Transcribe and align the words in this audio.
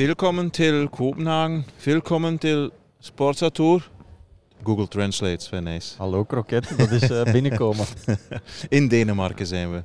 Welkom 0.00 0.50
til 0.50 0.86
Kopenhagen. 0.88 1.64
Welkom 1.84 2.38
til 2.40 2.70
Sportsa 3.04 3.50
Tour. 3.52 3.82
Google 4.64 4.86
Translate, 4.86 5.44
Sven 5.44 5.64
Nijs. 5.64 5.96
Hallo 5.98 6.24
kroket, 6.24 6.70
dat 6.78 6.90
is 6.90 7.10
uh, 7.10 7.22
binnenkomen. 7.32 7.84
In 8.68 8.88
Denemarken 8.88 9.46
zijn 9.46 9.70
we. 9.70 9.82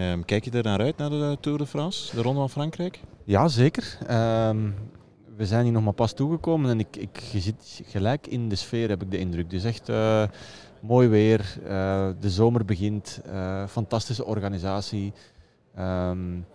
Um, 0.00 0.24
kijk 0.24 0.44
je 0.44 0.50
er 0.50 0.62
naar 0.62 0.80
uit, 0.80 0.96
naar 0.96 1.10
de 1.10 1.36
Tour 1.40 1.58
de 1.58 1.66
France, 1.66 2.16
de 2.16 2.22
Ronde 2.22 2.40
van 2.40 2.50
Frankrijk? 2.50 3.00
Ja, 3.24 3.48
zeker. 3.48 3.98
Um, 4.10 4.74
we 5.36 5.46
zijn 5.46 5.64
hier 5.64 5.72
nog 5.72 5.84
maar 5.84 5.92
pas 5.92 6.14
toegekomen 6.14 6.70
en 6.70 6.78
ik, 6.78 6.96
ik, 6.96 7.18
je 7.18 7.40
zit 7.40 7.82
gelijk 7.84 8.26
in 8.26 8.48
de 8.48 8.56
sfeer, 8.56 8.88
heb 8.88 9.02
ik 9.02 9.10
de 9.10 9.18
indruk. 9.18 9.50
Dus 9.50 9.64
echt 9.64 9.88
uh, 9.88 10.22
mooi 10.80 11.08
weer, 11.08 11.56
uh, 11.62 11.68
de 12.20 12.30
zomer 12.30 12.64
begint, 12.64 13.20
fantastische 13.68 14.24
organisatie. 14.24 15.12
Um, 15.78 16.46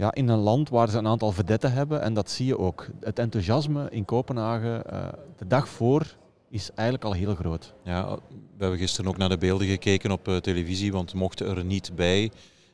ja, 0.00 0.14
in 0.14 0.28
een 0.28 0.38
land 0.38 0.68
waar 0.68 0.88
ze 0.88 0.98
een 0.98 1.06
aantal 1.06 1.32
vedetten 1.32 1.72
hebben 1.72 2.02
en 2.02 2.14
dat 2.14 2.30
zie 2.30 2.46
je 2.46 2.58
ook. 2.58 2.86
Het 3.00 3.18
enthousiasme 3.18 3.90
in 3.90 4.04
Kopenhagen 4.04 4.82
de 5.36 5.46
dag 5.46 5.68
voor 5.68 6.16
is 6.48 6.70
eigenlijk 6.74 7.08
al 7.08 7.12
heel 7.12 7.34
groot. 7.34 7.74
Ja, 7.84 8.14
we 8.28 8.58
hebben 8.58 8.78
gisteren 8.78 9.10
ook 9.10 9.16
naar 9.16 9.28
de 9.28 9.38
beelden 9.38 9.66
gekeken 9.66 10.10
op 10.10 10.38
televisie, 10.40 10.92
want 10.92 11.14
mochten 11.14 11.56
er 11.56 11.64
niet 11.64 11.90
bij 11.94 12.30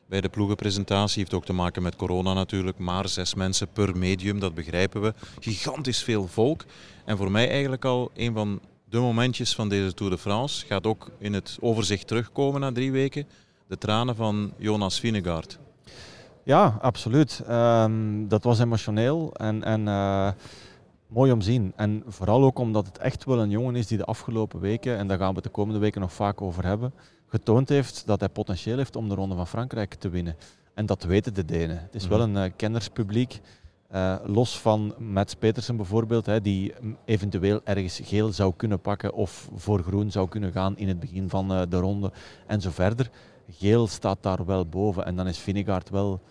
bij 0.07 0.21
de 0.21 0.29
ploegenpresentatie. 0.29 1.19
Heeft 1.19 1.33
ook 1.33 1.45
te 1.45 1.53
maken 1.53 1.83
met 1.83 1.95
corona 1.95 2.33
natuurlijk. 2.33 2.77
Maar 2.77 3.09
zes 3.09 3.33
mensen 3.33 3.67
per 3.67 3.97
medium, 3.97 4.39
dat 4.39 4.53
begrijpen 4.53 5.01
we. 5.01 5.13
Gigantisch 5.39 6.03
veel 6.03 6.27
volk. 6.27 6.65
En 7.05 7.17
voor 7.17 7.31
mij 7.31 7.49
eigenlijk 7.49 7.85
al 7.85 8.11
een 8.13 8.33
van 8.33 8.59
de 8.89 8.99
momentjes 8.99 9.55
van 9.55 9.69
deze 9.69 9.93
Tour 9.93 10.11
de 10.11 10.17
France. 10.17 10.65
Gaat 10.65 10.87
ook 10.87 11.11
in 11.17 11.33
het 11.33 11.57
overzicht 11.59 12.07
terugkomen 12.07 12.61
na 12.61 12.71
drie 12.71 12.91
weken. 12.91 13.27
De 13.67 13.77
tranen 13.77 14.15
van 14.15 14.53
Jonas 14.57 14.99
Vingegaard. 14.99 15.59
Ja, 16.47 16.77
absoluut. 16.81 17.43
Um, 17.49 18.27
dat 18.27 18.43
was 18.43 18.59
emotioneel 18.59 19.33
en, 19.33 19.63
en 19.63 19.81
uh, 19.81 20.29
mooi 21.07 21.31
om 21.31 21.39
te 21.39 21.45
zien. 21.45 21.73
En 21.75 22.03
vooral 22.07 22.43
ook 22.43 22.59
omdat 22.59 22.85
het 22.85 22.97
echt 22.97 23.25
wel 23.25 23.39
een 23.39 23.49
jongen 23.49 23.75
is 23.75 23.87
die 23.87 23.97
de 23.97 24.05
afgelopen 24.05 24.59
weken, 24.59 24.97
en 24.97 25.07
daar 25.07 25.17
gaan 25.17 25.33
we 25.33 25.41
de 25.41 25.49
komende 25.49 25.79
weken 25.79 26.01
nog 26.01 26.13
vaak 26.13 26.41
over 26.41 26.65
hebben, 26.65 26.93
getoond 27.25 27.69
heeft 27.69 28.03
dat 28.05 28.19
hij 28.19 28.29
potentieel 28.29 28.77
heeft 28.77 28.95
om 28.95 29.09
de 29.09 29.15
Ronde 29.15 29.35
van 29.35 29.47
Frankrijk 29.47 29.93
te 29.93 30.09
winnen. 30.09 30.35
En 30.73 30.85
dat 30.85 31.03
weten 31.03 31.33
de 31.33 31.45
Denen. 31.45 31.77
Het 31.77 31.95
is 31.95 32.07
wel 32.07 32.21
een 32.21 32.35
uh, 32.35 32.43
kennerspubliek. 32.55 33.39
Uh, 33.93 34.15
los 34.25 34.59
van 34.59 34.93
Mats 34.97 35.35
Petersen 35.35 35.75
bijvoorbeeld, 35.75 36.25
hè, 36.25 36.41
die 36.41 36.73
eventueel 37.05 37.61
ergens 37.63 37.99
geel 38.03 38.31
zou 38.31 38.53
kunnen 38.55 38.79
pakken 38.79 39.13
of 39.13 39.49
voor 39.55 39.83
groen 39.83 40.11
zou 40.11 40.27
kunnen 40.27 40.51
gaan 40.51 40.77
in 40.77 40.87
het 40.87 40.99
begin 40.99 41.29
van 41.29 41.51
uh, 41.51 41.61
de 41.69 41.79
ronde 41.79 42.11
en 42.45 42.61
zo 42.61 42.69
verder. 42.69 43.09
Geel 43.49 43.87
staat 43.87 44.17
daar 44.21 44.45
wel 44.45 44.65
boven 44.65 45.05
en 45.05 45.15
dan 45.15 45.27
is 45.27 45.37
Vinegaard 45.37 45.89
wel 45.89 46.21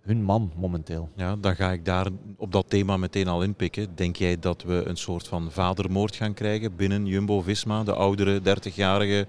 hun 0.00 0.22
man 0.22 0.52
momenteel. 0.56 1.08
Ja, 1.16 1.36
dan 1.36 1.56
ga 1.56 1.72
ik 1.72 1.84
daar 1.84 2.06
op 2.36 2.52
dat 2.52 2.70
thema 2.70 2.96
meteen 2.96 3.28
al 3.28 3.42
inpikken. 3.42 3.94
Denk 3.94 4.16
jij 4.16 4.38
dat 4.38 4.62
we 4.62 4.82
een 4.84 4.96
soort 4.96 5.28
van 5.28 5.50
vadermoord 5.50 6.16
gaan 6.16 6.34
krijgen 6.34 6.76
binnen 6.76 7.06
Jumbo-Visma? 7.06 7.82
De 7.82 7.94
oudere 7.94 8.40
30-jarige 8.40 9.26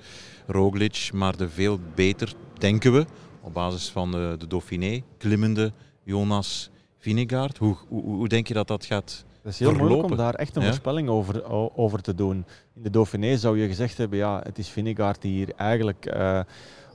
Roglic, 0.48 1.10
maar 1.14 1.38
de 1.38 1.50
veel 1.50 1.80
beter, 1.96 2.34
denken 2.58 2.94
we, 2.94 3.06
op 3.42 3.54
basis 3.54 3.90
van 3.90 4.12
de, 4.12 4.36
de 4.38 4.48
Dauphiné, 4.48 5.02
klimmende 5.18 5.72
Jonas 6.04 6.70
Vinegaard. 6.98 7.58
Hoe, 7.58 7.78
hoe, 7.88 8.04
hoe, 8.04 8.28
denk 8.28 8.48
je 8.48 8.54
dat 8.54 8.68
dat 8.68 8.86
gaat 8.86 9.26
Het 9.42 9.54
is 9.54 9.60
heel 9.60 9.68
verlopen? 9.68 9.88
moeilijk 9.88 10.12
om 10.12 10.26
daar 10.26 10.34
echt 10.34 10.56
een 10.56 10.62
ja? 10.62 10.68
voorspelling 10.68 11.10
over, 11.10 11.50
over 11.76 12.02
te 12.02 12.16
doen. 12.16 12.46
In 12.76 12.84
de 12.84 12.90
Dauphiné 12.90 13.38
zou 13.38 13.60
je 13.60 13.68
gezegd 13.68 13.98
hebben, 13.98 14.18
ja, 14.18 14.42
het 14.44 14.58
is 14.58 14.70
Vinegaard 14.70 15.22
die 15.22 15.32
hier 15.32 15.54
eigenlijk 15.56 16.14
uh, 16.14 16.40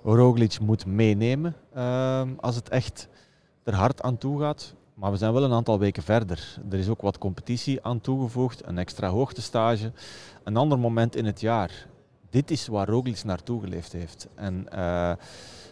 Roglic 0.03 0.61
moet 0.61 0.87
meenemen 0.87 1.57
uh, 1.77 2.23
als 2.37 2.57
het 2.57 2.69
echt 2.69 3.09
er 3.67 3.75
hard 3.75 4.03
aan 4.03 4.19
toe 4.19 4.41
gaat. 4.41 4.75
Maar 4.95 5.11
we 5.11 5.17
zijn 5.17 5.33
wel 5.33 5.45
een 5.45 5.53
aantal 5.53 5.79
weken 5.79 6.03
verder. 6.03 6.59
Er 6.71 6.79
is 6.79 6.89
ook 6.89 7.01
wat 7.01 7.19
competitie 7.19 7.85
aan 7.85 8.01
toegevoegd, 8.01 8.67
een 8.67 8.79
extra 8.79 9.09
hoogtestage, 9.09 9.93
een 10.45 10.57
ander 10.57 10.79
moment 10.79 11.17
in 11.17 11.25
het 11.25 11.41
jaar 11.41 11.87
dit 12.31 12.51
is 12.51 12.67
waar 12.67 12.89
Roglic 12.89 13.25
naartoe 13.25 13.61
geleefd 13.61 13.93
heeft. 13.93 14.29
En 14.35 14.67
uh, 14.75 15.13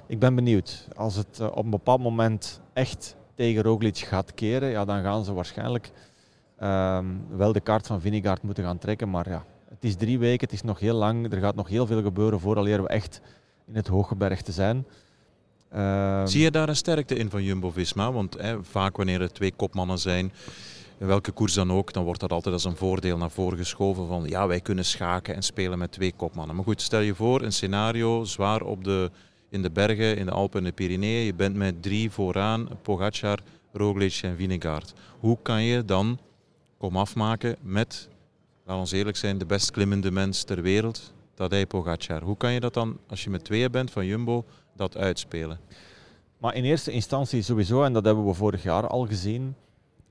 ik 0.07 0.19
ben 0.19 0.35
benieuwd. 0.35 0.89
Als 0.97 1.17
het 1.17 1.39
uh, 1.41 1.47
op 1.47 1.65
een 1.65 1.71
bepaald 1.71 2.01
moment 2.01 2.61
echt 2.73 3.17
tegen 3.35 3.63
Roglic 3.63 3.99
gaat 3.99 4.35
keren, 4.35 4.69
ja, 4.69 4.85
dan 4.85 5.03
gaan 5.03 5.25
ze 5.25 5.33
waarschijnlijk 5.33 5.91
uh, 6.63 6.99
wel 7.29 7.53
de 7.53 7.61
kaart 7.61 7.87
van 7.87 8.01
Vinegaard 8.01 8.43
moeten 8.43 8.65
gaan 8.65 8.79
trekken. 8.79 9.11
Maar 9.11 9.29
ja, 9.29 9.45
het 9.69 9.85
is 9.85 9.97
drie 9.97 10.19
weken, 10.19 10.47
het 10.47 10.53
is 10.53 10.63
nog 10.63 10.79
heel 10.79 10.95
lang. 10.95 11.33
Er 11.33 11.41
gaat 11.41 11.55
nog 11.55 11.69
heel 11.69 11.87
veel 11.87 12.03
gebeuren 12.03 12.41
vooraleer 12.41 12.83
we 12.83 12.89
echt 12.89 13.21
in 13.67 13.77
het 13.77 13.87
hooggebergte 13.87 14.53
zijn. 14.53 14.87
Ehm, 15.75 16.27
Zie 16.27 16.43
je 16.43 16.51
daar 16.51 16.69
een 16.69 16.77
sterkte 16.77 17.15
in 17.15 17.31
van 17.31 17.43
Jumbo-Visma? 17.43 18.13
Want 18.13 18.37
vaak 18.63 18.97
wanneer 18.97 19.21
er 19.21 19.33
twee 19.33 19.53
kopmannen 19.57 19.99
zijn, 19.99 20.33
welke 20.99 21.33
koers 21.33 21.55
dan 21.55 21.73
ook, 21.73 21.93
dan 21.93 22.05
wordt 22.05 22.21
dat 22.21 22.33
altijd 22.33 22.55
als 22.55 22.65
een 22.65 22.77
voordeel 22.77 23.17
naar 23.17 23.31
voren 23.31 23.59
geschoven 23.59 24.07
van 24.07 24.25
ja, 24.29 24.47
wij 24.47 24.61
kunnen 24.61 24.85
schaken 24.85 25.35
en 25.35 25.43
spelen 25.43 25.79
met 25.79 25.93
twee 25.93 26.13
kopmannen. 26.17 26.57
Maar 26.57 26.65
goed, 26.65 26.83
stel 26.83 27.01
je 27.01 27.15
voor 27.15 27.43
een 27.43 27.53
scenario 27.53 28.25
zwaar 28.25 28.63
op 28.63 28.85
de, 28.85 29.11
in 29.51 29.63
de 29.63 29.71
bergen, 29.71 30.17
in 30.17 30.27
de 30.27 30.33
Alpen 30.33 30.59
en 30.59 30.65
de 30.65 30.73
Pyreneeën. 30.73 31.25
Je 31.25 31.35
bent 31.35 31.57
met 31.57 31.83
drie 31.83 32.11
vooraan, 32.11 32.69
Pogacar, 32.83 33.39
Roglic 33.73 34.21
en 34.23 34.37
Vinegaard. 34.37 34.93
Hoe 35.19 35.39
kan 35.43 35.63
je 35.63 35.85
dan 35.85 36.19
kom 36.79 36.97
afmaken 36.97 37.57
met, 37.63 38.09
laten 38.65 38.91
we 38.91 38.97
eerlijk 38.97 39.17
zijn, 39.17 39.39
de 39.39 39.47
best 39.47 39.71
klimmende 39.71 40.11
mens 40.11 40.43
ter 40.43 40.63
wereld, 40.63 41.13
Tadej 41.35 41.67
Pogacar. 41.67 42.23
Hoe 42.23 42.37
kan 42.37 42.53
je 42.53 42.61
dat 42.61 42.75
dan, 42.75 42.99
als 43.09 43.25
je 43.25 43.31
met 43.31 43.45
tweeën 43.45 43.71
bent 43.71 43.91
van 43.91 44.07
Jumbo, 44.07 44.45
dat 44.77 44.97
uitspelen? 44.97 45.59
Maar 46.39 46.55
in 46.55 46.65
eerste 46.65 46.91
instantie 46.91 47.43
sowieso, 47.43 47.83
en 47.83 47.93
dat 47.93 48.05
hebben 48.05 48.27
we 48.27 48.35
vorig 48.35 48.63
jaar 48.63 48.87
al 48.87 49.07
gezien, 49.07 49.55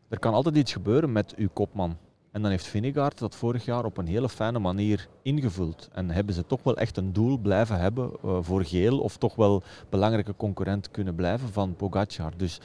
er 0.10 0.20
kan 0.20 0.34
altijd 0.34 0.56
iets 0.56 0.72
gebeuren 0.74 1.12
met 1.12 1.36
uw 1.36 1.50
kopman. 1.54 1.98
En 2.32 2.42
dan 2.42 2.52
heeft 2.52 2.66
Vinegaard 2.66 3.20
dat 3.20 3.36
vorig 3.36 3.66
jaar 3.66 3.86
op 3.86 3.98
een 3.98 4.08
hele 4.08 4.30
fijne 4.30 4.60
manier 4.60 5.08
ingevuld. 5.22 5.90
En 5.92 6.10
hebben 6.10 6.34
ze 6.34 6.46
toch 6.46 6.64
wel 6.64 6.78
echt 6.78 6.98
een 6.98 7.14
doel 7.14 7.38
blijven 7.38 7.80
hebben 7.80 8.12
uh, 8.26 8.38
voor 8.42 8.64
geel, 8.66 9.00
of 9.00 9.18
toch 9.18 9.36
wel 9.36 9.64
belangrijke 9.90 10.36
concurrent 10.36 10.92
kunnen 10.92 11.16
blijven 11.16 11.50
van 11.50 11.76
Pogacar. 11.76 12.32
Dus 12.38 12.60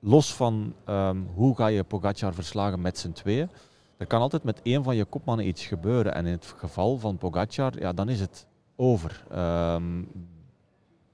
los 0.00 0.34
van 0.34 0.74
um, 0.88 1.28
hoe 1.34 1.56
ga 1.56 1.66
je 1.66 1.84
Pogacar 1.84 2.34
verslagen 2.34 2.80
met 2.80 2.98
z'n 2.98 3.12
tweeën, 3.12 3.50
er 3.96 4.06
kan 4.06 4.20
altijd 4.20 4.42
met 4.42 4.60
één 4.62 4.84
van 4.84 4.96
je 4.96 5.04
kopmannen 5.04 5.46
iets 5.46 5.66
gebeuren. 5.66 6.14
En 6.14 6.26
in 6.26 6.32
het 6.32 6.54
geval 6.56 6.98
van 6.98 7.18
Pogacar, 7.18 7.80
ja, 7.80 7.92
dan 7.92 8.08
is 8.08 8.20
het 8.20 8.46
over. 8.76 9.24
Um, 9.34 10.08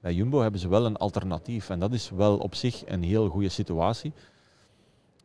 bij 0.07 0.15
Jumbo 0.15 0.41
hebben 0.41 0.59
ze 0.59 0.67
wel 0.67 0.85
een 0.85 0.97
alternatief. 0.97 1.69
En 1.69 1.79
dat 1.79 1.93
is 1.93 2.11
wel 2.15 2.37
op 2.37 2.55
zich 2.55 2.83
een 2.85 3.03
heel 3.03 3.29
goede 3.29 3.49
situatie. 3.49 4.13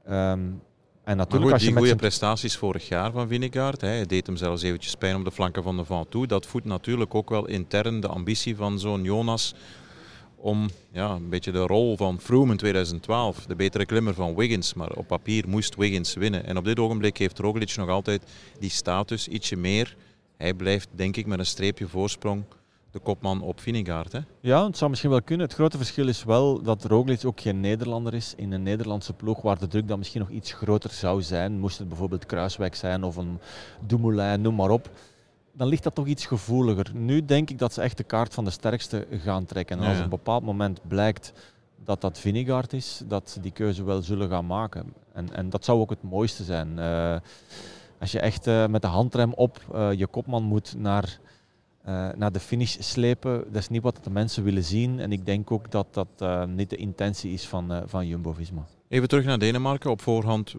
Um, 0.09 0.63
en 1.05 1.17
natuurlijk 1.17 1.43
goed, 1.43 1.53
als 1.53 1.63
je 1.63 1.69
die 1.69 1.77
goede 1.77 1.97
prestaties 1.97 2.57
vorig 2.57 2.89
jaar 2.89 3.13
van 3.13 3.29
Vinegaard, 3.29 3.81
hij 3.81 4.07
deed 4.07 4.27
hem 4.27 4.37
zelfs 4.37 4.63
eventjes 4.63 4.95
pijn 4.95 5.17
op 5.17 5.25
de 5.25 5.33
flanken 5.33 5.63
van 5.63 5.77
de 5.77 5.85
Van 5.85 6.09
toe. 6.09 6.27
Dat 6.27 6.47
voedt 6.47 6.65
natuurlijk 6.65 7.15
ook 7.15 7.31
wel 7.31 7.47
intern 7.47 8.01
de 8.01 8.09
ambitie 8.09 8.57
van 8.57 8.79
zo'n 8.79 9.03
Jonas 9.03 9.55
om 10.37 10.69
ja, 10.93 11.11
een 11.11 11.29
beetje 11.29 11.53
de 11.53 11.67
rol 11.67 11.97
van 11.97 12.21
Froome 12.21 12.51
in 12.51 12.57
2012, 12.57 13.47
de 13.47 13.57
betere 13.57 13.87
klimmer 13.87 14.15
van 14.15 14.35
Wiggins. 14.35 14.75
Maar 14.75 14.91
op 14.91 15.07
papier 15.07 15.49
moest 15.49 15.77
Wiggins 15.77 16.15
winnen. 16.15 16.47
En 16.47 16.57
op 16.57 16.65
dit 16.65 16.79
ogenblik 16.79 17.17
heeft 17.17 17.39
Roglic 17.39 17.77
nog 17.77 17.89
altijd 17.89 18.23
die 18.59 18.71
status, 18.71 19.29
ietsje 19.29 19.57
meer. 19.57 19.97
Hij 20.37 20.55
blijft 20.55 20.89
denk 20.95 21.17
ik 21.17 21.27
met 21.27 21.39
een 21.39 21.47
streepje 21.47 21.89
voorsprong 21.89 22.45
de 22.93 22.99
kopman 22.99 23.43
op 23.43 23.61
Vinegaard. 23.61 24.13
Hè? 24.13 24.19
Ja, 24.41 24.67
het 24.67 24.77
zou 24.77 24.91
misschien 24.91 25.11
wel 25.11 25.23
kunnen. 25.23 25.47
Het 25.47 25.55
grote 25.55 25.77
verschil 25.77 26.09
is 26.09 26.25
wel 26.25 26.63
dat 26.63 26.85
Roglic 26.85 27.25
ook 27.25 27.41
geen 27.41 27.61
Nederlander 27.61 28.15
is 28.15 28.35
in 28.37 28.53
een 28.53 28.63
Nederlandse 28.63 29.13
ploeg 29.13 29.41
waar 29.43 29.59
de 29.59 29.67
druk 29.67 29.89
dan 29.89 29.99
misschien 29.99 30.21
nog 30.21 30.31
iets 30.31 30.53
groter 30.53 30.91
zou 30.91 31.23
zijn. 31.23 31.59
Moest 31.59 31.79
het 31.79 31.89
bijvoorbeeld 31.89 32.27
Kruiswijk 32.27 32.75
zijn 32.75 33.05
of 33.05 33.17
een 33.17 33.39
Dumoulin, 33.87 34.41
noem 34.41 34.55
maar 34.55 34.71
op. 34.71 34.91
Dan 35.53 35.69
ligt 35.69 35.83
dat 35.83 35.95
toch 35.95 36.07
iets 36.07 36.27
gevoeliger. 36.27 36.91
Nu 36.95 37.25
denk 37.25 37.51
ik 37.51 37.59
dat 37.59 37.73
ze 37.73 37.81
echt 37.81 37.97
de 37.97 38.05
kaart 38.05 38.35
van 38.35 38.45
de 38.45 38.51
sterkste 38.51 39.07
gaan 39.11 39.45
trekken. 39.45 39.79
En 39.79 39.89
als 39.89 39.97
op 39.97 40.03
een 40.03 40.09
bepaald 40.09 40.43
moment 40.43 40.81
blijkt 40.89 41.33
dat 41.85 42.01
dat 42.01 42.19
Vinegaard 42.19 42.73
is, 42.73 43.03
dat 43.09 43.31
ze 43.31 43.41
die 43.41 43.53
keuze 43.53 43.85
wel 43.85 44.03
zullen 44.03 44.29
gaan 44.29 44.47
maken. 44.47 44.95
En, 45.13 45.35
en 45.35 45.51
dat 45.51 45.65
zou 45.65 45.81
ook 45.81 45.91
het 45.91 46.03
mooiste 46.03 46.45
zijn. 46.45 46.79
Uh, 46.79 47.17
als 48.01 48.13
je 48.13 48.21
echt 48.21 48.47
uh, 48.47 48.67
met 48.67 48.83
de 48.83 48.89
handrem 48.89 49.33
op 49.33 49.61
uh, 49.75 49.93
je 49.93 50.07
kopman 50.07 50.43
moet 50.43 50.75
naar 50.79 51.19
uh, 51.89 52.09
naar 52.17 52.33
de 52.33 52.41
finish 52.41 52.77
slepen. 52.79 53.45
Dat 53.53 53.63
is 53.63 53.69
niet 53.69 53.83
wat 53.83 54.05
de 54.05 54.11
mensen 54.11 54.45
willen 54.45 54.65
zien. 54.65 55.01
En 55.01 55.13
ik 55.13 55.27
denk 55.27 55.51
ook 55.51 55.71
dat 55.71 55.95
dat 55.95 56.09
uh, 56.23 56.45
niet 56.45 56.71
de 56.71 56.77
intentie 56.77 57.33
is 57.33 57.47
van, 57.47 57.73
uh, 57.73 57.83
van 57.85 58.07
Jumbo-Visma. 58.07 58.67
Even 58.89 59.09
terug 59.09 59.25
naar 59.25 59.39
Denemarken. 59.39 59.91
Op 59.91 60.01
voorhand, 60.03 60.55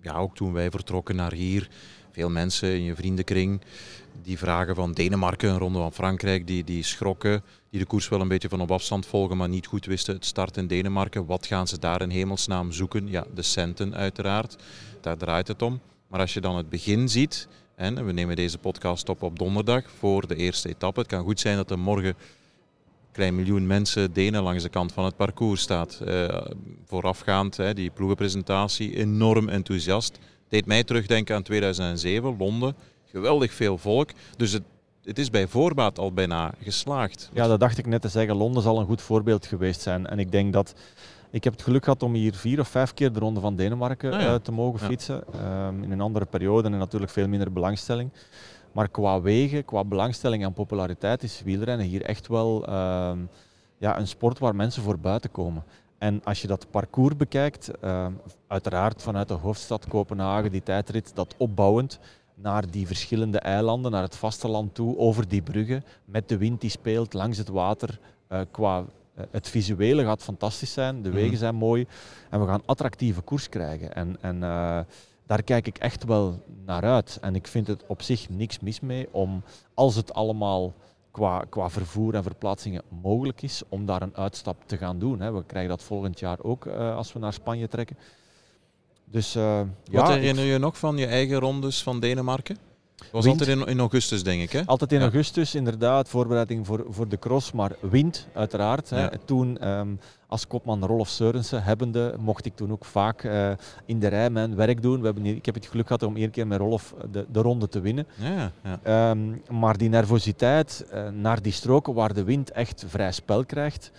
ja, 0.00 0.14
ook 0.14 0.34
toen 0.34 0.52
wij 0.52 0.70
vertrokken 0.70 1.16
naar 1.16 1.32
hier, 1.32 1.68
veel 2.10 2.30
mensen 2.30 2.68
in 2.68 2.82
je 2.82 2.94
vriendenkring 2.94 3.60
die 4.22 4.38
vragen 4.38 4.74
van 4.74 4.92
Denemarken, 4.92 5.50
een 5.50 5.58
ronde 5.58 5.78
van 5.78 5.92
Frankrijk, 5.92 6.46
die, 6.46 6.64
die 6.64 6.82
schrokken, 6.82 7.42
die 7.70 7.80
de 7.80 7.86
koers 7.86 8.08
wel 8.08 8.20
een 8.20 8.28
beetje 8.28 8.48
van 8.48 8.60
op 8.60 8.70
afstand 8.70 9.06
volgen, 9.06 9.36
maar 9.36 9.48
niet 9.48 9.66
goed 9.66 9.86
wisten 9.86 10.14
het 10.14 10.24
start 10.24 10.56
in 10.56 10.66
Denemarken. 10.66 11.26
Wat 11.26 11.46
gaan 11.46 11.68
ze 11.68 11.78
daar 11.78 12.02
in 12.02 12.10
hemelsnaam 12.10 12.72
zoeken? 12.72 13.08
Ja, 13.08 13.26
de 13.34 13.42
centen 13.42 13.94
uiteraard. 13.94 14.56
Daar 15.00 15.16
draait 15.16 15.48
het 15.48 15.62
om. 15.62 15.80
Maar 16.08 16.20
als 16.20 16.34
je 16.34 16.40
dan 16.40 16.56
het 16.56 16.68
begin 16.68 17.08
ziet, 17.08 17.48
en 17.78 18.04
we 18.04 18.12
nemen 18.12 18.36
deze 18.36 18.58
podcast 18.58 19.08
op 19.08 19.22
op 19.22 19.38
donderdag 19.38 19.82
voor 19.98 20.26
de 20.26 20.36
eerste 20.36 20.68
etappe. 20.68 21.00
Het 21.00 21.08
kan 21.08 21.24
goed 21.24 21.40
zijn 21.40 21.56
dat 21.56 21.70
er 21.70 21.78
morgen 21.78 22.14
klein 23.12 23.34
miljoen 23.34 23.66
mensen 23.66 24.12
Denen 24.12 24.42
langs 24.42 24.62
de 24.62 24.68
kant 24.68 24.92
van 24.92 25.04
het 25.04 25.16
parcours 25.16 25.60
staat. 25.60 26.00
Uh, 26.06 26.40
voorafgaand, 26.84 27.56
hè, 27.56 27.74
die 27.74 27.90
ploegenpresentatie, 27.90 28.96
enorm 28.96 29.48
enthousiast. 29.48 30.18
Deed 30.48 30.66
mij 30.66 30.84
terugdenken 30.84 31.34
aan 31.36 31.42
2007, 31.42 32.36
Londen. 32.38 32.74
Geweldig 33.10 33.52
veel 33.52 33.78
volk. 33.78 34.10
Dus 34.36 34.52
het, 34.52 34.62
het 35.04 35.18
is 35.18 35.30
bij 35.30 35.46
voorbaat 35.46 35.98
al 35.98 36.12
bijna 36.12 36.54
geslaagd. 36.62 37.30
Ja, 37.32 37.46
dat 37.46 37.60
dacht 37.60 37.78
ik 37.78 37.86
net 37.86 38.02
te 38.02 38.08
zeggen. 38.08 38.36
Londen 38.36 38.62
zal 38.62 38.78
een 38.78 38.86
goed 38.86 39.02
voorbeeld 39.02 39.46
geweest 39.46 39.80
zijn. 39.80 40.06
En 40.06 40.18
ik 40.18 40.32
denk 40.32 40.52
dat... 40.52 40.74
Ik 41.30 41.44
heb 41.44 41.52
het 41.52 41.62
geluk 41.62 41.84
gehad 41.84 42.02
om 42.02 42.14
hier 42.14 42.34
vier 42.34 42.60
of 42.60 42.68
vijf 42.68 42.94
keer 42.94 43.12
de 43.12 43.18
Ronde 43.18 43.40
van 43.40 43.56
Denemarken 43.56 44.12
ah, 44.12 44.34
te 44.34 44.52
mogen 44.52 44.78
fietsen. 44.78 45.24
Ehm, 45.32 45.82
in 45.82 45.90
een 45.90 46.00
andere 46.00 46.24
periode 46.24 46.68
en 46.68 46.78
natuurlijk 46.78 47.12
veel 47.12 47.28
minder 47.28 47.52
belangstelling. 47.52 48.10
Maar 48.72 48.88
qua 48.88 49.20
wegen, 49.20 49.64
qua 49.64 49.84
belangstelling 49.84 50.44
en 50.44 50.52
populariteit 50.52 51.22
is 51.22 51.42
wielrennen 51.44 51.86
hier 51.86 52.02
echt 52.02 52.28
wel 52.28 52.66
ehm, 52.66 53.18
ja, 53.78 53.98
een 53.98 54.08
sport 54.08 54.38
waar 54.38 54.54
mensen 54.54 54.82
voor 54.82 54.98
buiten 54.98 55.30
komen. 55.30 55.64
En 55.98 56.20
als 56.24 56.40
je 56.40 56.46
dat 56.46 56.70
parcours 56.70 57.16
bekijkt, 57.16 57.70
ehm, 57.80 58.12
uiteraard 58.46 59.02
vanuit 59.02 59.28
de 59.28 59.34
hoofdstad 59.34 59.86
Kopenhagen, 59.88 60.50
die 60.50 60.62
tijdrit, 60.62 61.10
dat 61.14 61.34
opbouwend 61.36 61.98
naar 62.34 62.70
die 62.70 62.86
verschillende 62.86 63.38
eilanden, 63.38 63.90
naar 63.90 64.02
het 64.02 64.16
vasteland 64.16 64.74
toe, 64.74 64.98
over 64.98 65.28
die 65.28 65.42
bruggen, 65.42 65.84
met 66.04 66.28
de 66.28 66.36
wind 66.36 66.60
die 66.60 66.70
speelt 66.70 67.14
langs 67.14 67.38
het 67.38 67.48
water. 67.48 67.98
Uh, 68.32 68.40
qua 68.50 68.84
het 69.30 69.48
visuele 69.48 70.04
gaat 70.04 70.22
fantastisch 70.22 70.72
zijn, 70.72 71.02
de 71.02 71.10
wegen 71.10 71.30
mhm. 71.30 71.38
zijn 71.38 71.54
mooi 71.54 71.86
en 72.30 72.40
we 72.40 72.46
gaan 72.46 72.62
attractieve 72.66 73.20
koers 73.20 73.48
krijgen. 73.48 73.94
En, 73.94 74.16
en 74.20 74.36
uh, 74.36 74.80
daar 75.26 75.42
kijk 75.42 75.66
ik 75.66 75.78
echt 75.78 76.04
wel 76.04 76.42
naar 76.64 76.82
uit. 76.82 77.18
En 77.20 77.34
ik 77.34 77.46
vind 77.46 77.66
het 77.66 77.84
op 77.86 78.02
zich 78.02 78.28
niks 78.28 78.60
mis 78.60 78.80
mee 78.80 79.08
om, 79.10 79.42
als 79.74 79.94
het 79.94 80.14
allemaal 80.14 80.74
qua, 81.10 81.44
qua 81.48 81.70
vervoer 81.70 82.14
en 82.14 82.22
verplaatsingen 82.22 82.82
mogelijk 83.02 83.42
is, 83.42 83.62
om 83.68 83.86
daar 83.86 84.02
een 84.02 84.16
uitstap 84.16 84.56
te 84.66 84.76
gaan 84.76 84.98
doen. 84.98 85.20
Hè. 85.20 85.32
We 85.32 85.44
krijgen 85.44 85.70
dat 85.70 85.82
volgend 85.82 86.18
jaar 86.18 86.38
ook 86.42 86.64
uh, 86.64 86.96
als 86.96 87.12
we 87.12 87.18
naar 87.18 87.32
Spanje 87.32 87.68
trekken. 87.68 87.96
Dus, 89.04 89.36
uh, 89.36 89.58
Wat 89.58 90.06
ja, 90.06 90.10
herinner 90.10 90.44
je 90.44 90.58
nog 90.58 90.78
van 90.78 90.96
je 90.96 91.06
eigen 91.06 91.38
rondes 91.38 91.82
van 91.82 92.00
Denemarken? 92.00 92.56
Was 93.12 93.26
altijd 93.26 93.48
in, 93.48 93.66
in, 93.66 93.78
augustus, 93.78 94.22
denk 94.22 94.42
ik. 94.42 94.52
Hè? 94.52 94.62
Altijd 94.66 94.92
in 94.92 95.00
augustus, 95.00 95.54
inderdaad. 95.54 96.08
Voorbereiding 96.08 96.66
voor, 96.66 96.86
voor 96.88 97.08
de 97.08 97.18
cross, 97.18 97.52
maar 97.52 97.72
wind, 97.80 98.26
uiteraard. 98.34 98.90
Hè. 98.90 99.18
Toen, 99.18 99.58
ehm, 99.58 99.88
als 100.26 100.46
kopman 100.46 100.84
Rolf 100.84 101.08
Seurensen 101.08 101.62
hebbende, 101.62 102.14
mocht 102.18 102.46
ik 102.46 102.56
toen 102.56 102.72
ook 102.72 102.84
vaak 102.84 103.24
uh, 103.24 103.50
in 103.84 103.98
de 103.98 104.06
rij 104.06 104.30
mijn 104.30 104.54
werk 104.54 104.82
doen. 104.82 104.98
We 104.98 105.04
hebben 105.04 105.24
hier, 105.24 105.34
ik 105.34 105.46
heb 105.46 105.54
het 105.54 105.66
geluk 105.66 105.86
gehad 105.86 106.02
om 106.02 106.16
één 106.16 106.30
keer 106.30 106.46
met 106.46 106.58
Rolf 106.58 106.94
de, 107.10 107.26
de 107.28 107.40
ronde 107.40 107.68
te 107.68 107.80
winnen. 107.80 108.06
Ja, 108.14 109.10
um, 109.10 109.42
maar 109.50 109.76
die 109.76 109.88
nervositeit 109.88 110.86
uh, 110.94 111.08
naar 111.08 111.42
die 111.42 111.52
stroken 111.52 111.94
waar 111.94 112.14
de 112.14 112.24
wind 112.24 112.50
echt 112.50 112.84
vrij 112.88 113.12
spel 113.12 113.44
krijgt. 113.44 113.90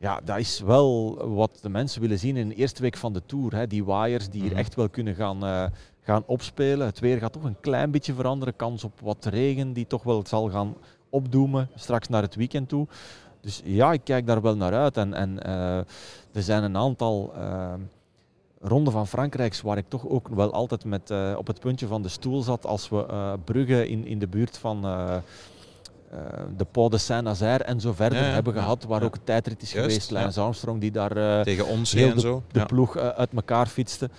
Ja, 0.00 0.20
dat 0.24 0.38
is 0.38 0.60
wel 0.60 1.18
wat 1.34 1.58
de 1.62 1.68
mensen 1.68 2.00
willen 2.00 2.18
zien 2.18 2.36
in 2.36 2.48
de 2.48 2.54
eerste 2.54 2.82
week 2.82 2.96
van 2.96 3.12
de 3.12 3.22
Tour. 3.26 3.54
Hè. 3.54 3.66
Die 3.66 3.84
waaiers 3.84 4.28
die 4.28 4.40
hier 4.40 4.50
mhm. 4.50 4.58
echt 4.58 4.74
wel 4.74 4.88
kunnen 4.88 5.14
gaan, 5.14 5.44
uh, 5.44 5.64
gaan 6.00 6.22
opspelen. 6.26 6.86
Het 6.86 6.98
weer 6.98 7.18
gaat 7.18 7.32
toch 7.32 7.44
een 7.44 7.60
klein 7.60 7.90
beetje 7.90 8.14
veranderen. 8.14 8.56
Kans 8.56 8.84
op 8.84 9.00
wat 9.00 9.24
regen 9.24 9.72
die 9.72 9.86
toch 9.86 10.02
wel 10.02 10.26
zal 10.26 10.50
gaan 10.50 10.74
opdoemen 11.08 11.68
straks 11.74 12.08
naar 12.08 12.22
het 12.22 12.34
weekend 12.34 12.68
toe. 12.68 12.86
Dus 13.40 13.60
ja, 13.64 13.92
ik 13.92 14.00
kijk 14.04 14.26
daar 14.26 14.42
wel 14.42 14.56
naar 14.56 14.74
uit. 14.74 14.96
En, 14.96 15.14
en 15.14 15.38
uh, 15.46 15.76
er 16.32 16.42
zijn 16.42 16.62
een 16.62 16.76
aantal 16.76 17.32
uh, 17.36 17.72
ronden 18.60 18.92
van 18.92 19.06
Frankrijks 19.06 19.60
waar 19.60 19.76
ik 19.76 19.88
toch 19.88 20.08
ook 20.08 20.28
wel 20.28 20.52
altijd 20.52 20.84
met, 20.84 21.12
op 21.36 21.46
het 21.46 21.60
puntje 21.60 21.86
van 21.86 22.02
de 22.02 22.08
stoel 22.08 22.42
zat 22.42 22.66
als 22.66 22.88
we 22.88 23.38
Brugge 23.44 23.88
in, 23.88 24.06
in 24.06 24.18
de 24.18 24.28
buurt 24.28 24.58
van 24.58 24.84
de 26.56 26.64
Pau 26.70 26.90
de 26.90 26.98
Saint-Nazaire 26.98 27.64
en 27.64 27.80
zo 27.80 27.92
verder 27.92 28.32
hebben 28.32 28.52
gehad, 28.52 28.84
waar 28.84 29.02
ook 29.02 29.14
een 29.14 29.24
tijdrit 29.24 29.62
is 29.62 29.72
geweest. 29.72 30.10
Lance 30.10 30.40
Armstrong 30.40 30.80
die 30.80 30.90
daar 30.90 31.44
tegen 31.44 31.66
ons 31.66 31.92
heel 31.92 32.10
en 32.10 32.20
zo. 32.20 32.42
de 32.52 32.66
ploeg 32.66 32.96
uit 32.96 33.32
elkaar 33.32 33.66
fietste 33.66 34.10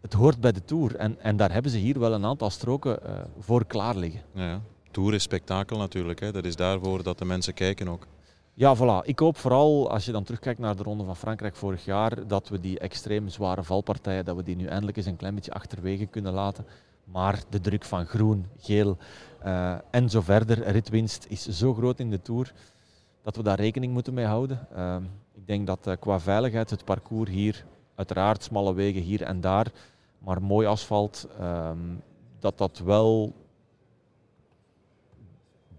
het 0.00 0.12
hoort 0.12 0.40
bij 0.40 0.52
de 0.52 0.64
Tour. 0.64 0.96
En, 0.96 1.16
en 1.20 1.36
daar 1.36 1.52
hebben 1.52 1.70
ze 1.70 1.78
hier 1.78 1.98
wel 1.98 2.12
een 2.12 2.24
aantal 2.24 2.50
stroken 2.50 2.98
voor 3.38 3.66
klaar 3.66 3.96
liggen. 3.96 4.20
Ja, 4.32 4.60
Tour 4.90 5.14
is 5.14 5.22
spektakel 5.22 5.78
natuurlijk. 5.78 6.20
Hè. 6.20 6.32
Dat 6.32 6.44
is 6.44 6.56
daarvoor 6.56 7.02
dat 7.02 7.18
de 7.18 7.24
mensen 7.24 7.54
kijken 7.54 7.88
ook. 7.88 8.06
Ja, 8.54 8.76
voilà. 8.76 9.04
Ik 9.04 9.18
hoop 9.18 9.36
vooral, 9.36 9.90
als 9.90 10.04
je 10.04 10.12
dan 10.12 10.24
terugkijkt 10.24 10.58
naar 10.58 10.76
de 10.76 10.82
Ronde 10.82 11.04
van 11.04 11.16
Frankrijk 11.16 11.56
vorig 11.56 11.84
jaar, 11.84 12.26
dat 12.26 12.48
we 12.48 12.60
die 12.60 12.78
extreem 12.78 13.28
zware 13.28 13.62
valpartijen, 13.62 14.24
dat 14.24 14.36
we 14.36 14.42
die 14.42 14.56
nu 14.56 14.66
eindelijk 14.66 14.96
eens 14.96 15.06
een 15.06 15.16
klein 15.16 15.34
beetje 15.34 15.52
achterwege 15.52 16.06
kunnen 16.06 16.32
laten. 16.32 16.66
Maar 17.12 17.42
de 17.48 17.60
druk 17.60 17.84
van 17.84 18.06
groen, 18.06 18.46
geel 18.58 18.96
uh, 19.44 19.74
en 19.90 20.10
zo 20.10 20.20
verder, 20.20 20.68
ritwinst, 20.70 21.26
is 21.28 21.48
zo 21.48 21.74
groot 21.74 21.98
in 22.00 22.10
de 22.10 22.22
Tour 22.22 22.52
dat 23.22 23.36
we 23.36 23.42
daar 23.42 23.60
rekening 23.60 23.92
moeten 23.92 24.14
mee 24.14 24.24
houden. 24.24 24.66
Uh, 24.76 24.96
ik 25.34 25.46
denk 25.46 25.66
dat 25.66 25.86
uh, 25.86 25.94
qua 26.00 26.20
veiligheid 26.20 26.70
het 26.70 26.84
parcours 26.84 27.30
hier, 27.30 27.64
uiteraard 27.94 28.42
smalle 28.42 28.74
wegen 28.74 29.02
hier 29.02 29.22
en 29.22 29.40
daar, 29.40 29.66
maar 30.18 30.42
mooi 30.42 30.66
asfalt, 30.66 31.28
um, 31.40 32.02
dat 32.38 32.58
dat 32.58 32.78
wel 32.78 33.34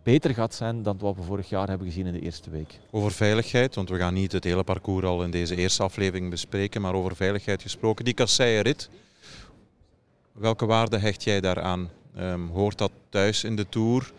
beter 0.03 0.33
gaat 0.33 0.53
zijn 0.53 0.83
dan 0.83 0.97
wat 0.97 1.15
we 1.15 1.21
vorig 1.21 1.50
jaar 1.50 1.68
hebben 1.68 1.88
gezien 1.88 2.06
in 2.06 2.13
de 2.13 2.19
eerste 2.19 2.50
week. 2.50 2.79
Over 2.91 3.12
veiligheid, 3.12 3.75
want 3.75 3.89
we 3.89 3.97
gaan 3.97 4.13
niet 4.13 4.31
het 4.31 4.44
hele 4.44 4.63
parcours 4.63 5.06
al 5.06 5.24
in 5.24 5.31
deze 5.31 5.56
eerste 5.56 5.83
aflevering 5.83 6.29
bespreken, 6.29 6.81
maar 6.81 6.94
over 6.94 7.15
veiligheid 7.15 7.62
gesproken. 7.62 8.06
Die 8.06 8.13
kasseien-rit, 8.13 8.89
welke 10.38 10.66
waarde 10.66 10.98
hecht 10.98 11.24
jij 11.24 11.42
daaraan? 11.42 11.89
Um, 12.19 12.50
hoort 12.50 12.78
dat 12.78 12.92
thuis 13.10 13.44
in 13.44 13.56
de 13.56 13.69
Tour? 13.69 14.12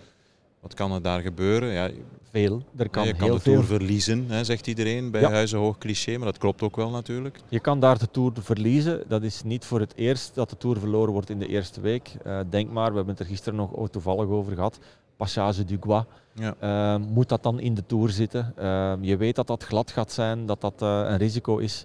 Wat 0.61 0.75
kan 0.75 0.93
er 0.93 1.03
daar 1.03 1.21
gebeuren? 1.21 1.69
Ja, 1.69 1.91
veel. 2.31 2.63
Er 2.77 2.89
kan 2.89 3.07
je 3.07 3.15
kan 3.15 3.31
de 3.31 3.41
Tour 3.41 3.65
verliezen, 3.65 4.25
hè, 4.29 4.45
zegt 4.45 4.67
iedereen 4.67 5.11
bij 5.11 5.21
ja. 5.21 5.31
Huizen 5.31 5.59
Hoog 5.59 5.79
Cliché, 5.79 6.17
maar 6.17 6.27
dat 6.27 6.39
klopt 6.39 6.63
ook 6.63 6.77
wel 6.77 6.91
natuurlijk. 6.91 7.39
Je 7.49 7.61
kan 7.61 7.81
daar 7.81 7.99
de 7.99 8.11
Tour 8.11 8.33
verliezen. 8.41 9.05
Dat 9.09 9.23
is 9.23 9.43
niet 9.43 9.65
voor 9.65 9.81
het 9.81 9.93
eerst 9.97 10.35
dat 10.35 10.51
de 10.51 10.57
Tour 10.57 10.79
verloren 10.79 11.13
wordt 11.13 11.31
in 11.31 11.39
de 11.39 11.47
eerste 11.47 11.81
week. 11.81 12.11
Uh, 12.27 12.41
denk 12.51 12.71
maar, 12.71 12.91
we 12.91 12.97
hebben 12.97 13.15
het 13.15 13.23
er 13.23 13.31
gisteren 13.31 13.59
nog 13.59 13.91
toevallig 13.91 14.27
over 14.27 14.55
gehad. 14.55 14.79
Passage 15.17 15.65
du 15.65 15.77
Gois. 15.81 16.05
Ja. 16.33 16.55
Uh, 16.63 17.07
moet 17.07 17.29
dat 17.29 17.43
dan 17.43 17.61
in 17.61 17.75
de 17.75 17.87
Tour 17.87 18.11
zitten? 18.11 18.55
Uh, 18.59 18.93
je 19.01 19.17
weet 19.17 19.37
dat 19.37 19.47
dat 19.47 19.65
glad 19.65 19.91
gaat 19.91 20.13
zijn, 20.13 20.47
dat 20.47 20.61
dat 20.61 20.81
een 20.81 21.17
risico 21.17 21.57
is. 21.57 21.85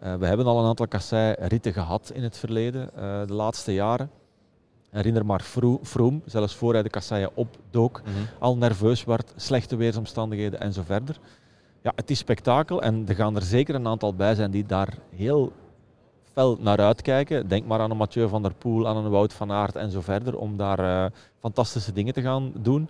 We 0.00 0.26
hebben 0.26 0.46
al 0.46 0.58
een 0.58 0.66
aantal 0.66 0.88
kassei-ritten 0.88 1.72
gehad 1.72 2.10
in 2.14 2.22
het 2.22 2.36
verleden, 2.38 2.90
de 3.26 3.34
laatste 3.34 3.74
jaren. 3.74 4.10
Herinner 4.90 5.26
maar 5.26 5.40
Froome, 5.82 6.20
zelfs 6.24 6.54
voor 6.54 6.72
hij 6.72 6.82
de 6.82 6.90
kasseien 6.90 7.30
opdook, 7.34 8.02
mm 8.04 8.12
al 8.38 8.56
nerveus 8.56 9.04
werd, 9.04 9.32
slechte 9.36 9.76
weersomstandigheden 9.76 10.60
en 10.60 10.72
zo 10.72 10.82
verder. 10.84 11.18
Ja, 11.82 11.92
het 11.96 12.10
is 12.10 12.18
spektakel 12.18 12.82
en 12.82 13.04
er 13.08 13.14
gaan 13.14 13.36
er 13.36 13.42
zeker 13.42 13.74
een 13.74 13.86
aantal 13.86 14.14
bij 14.14 14.34
zijn 14.34 14.50
die 14.50 14.66
daar 14.66 14.98
heel 15.16 15.52
fel 16.32 16.56
naar 16.60 16.78
uitkijken. 16.78 17.48
Denk 17.48 17.66
maar 17.66 17.80
aan 17.80 17.90
een 17.90 17.96
Mathieu 17.96 18.28
van 18.28 18.42
der 18.42 18.54
Poel, 18.54 18.88
aan 18.88 18.96
een 18.96 19.10
Wout 19.10 19.32
van 19.32 19.52
Aert 19.52 19.76
en 19.76 19.90
zo 19.90 20.00
verder, 20.00 20.38
om 20.38 20.56
daar 20.56 20.80
uh, 20.80 21.06
fantastische 21.38 21.92
dingen 21.92 22.14
te 22.14 22.22
gaan 22.22 22.52
doen. 22.54 22.88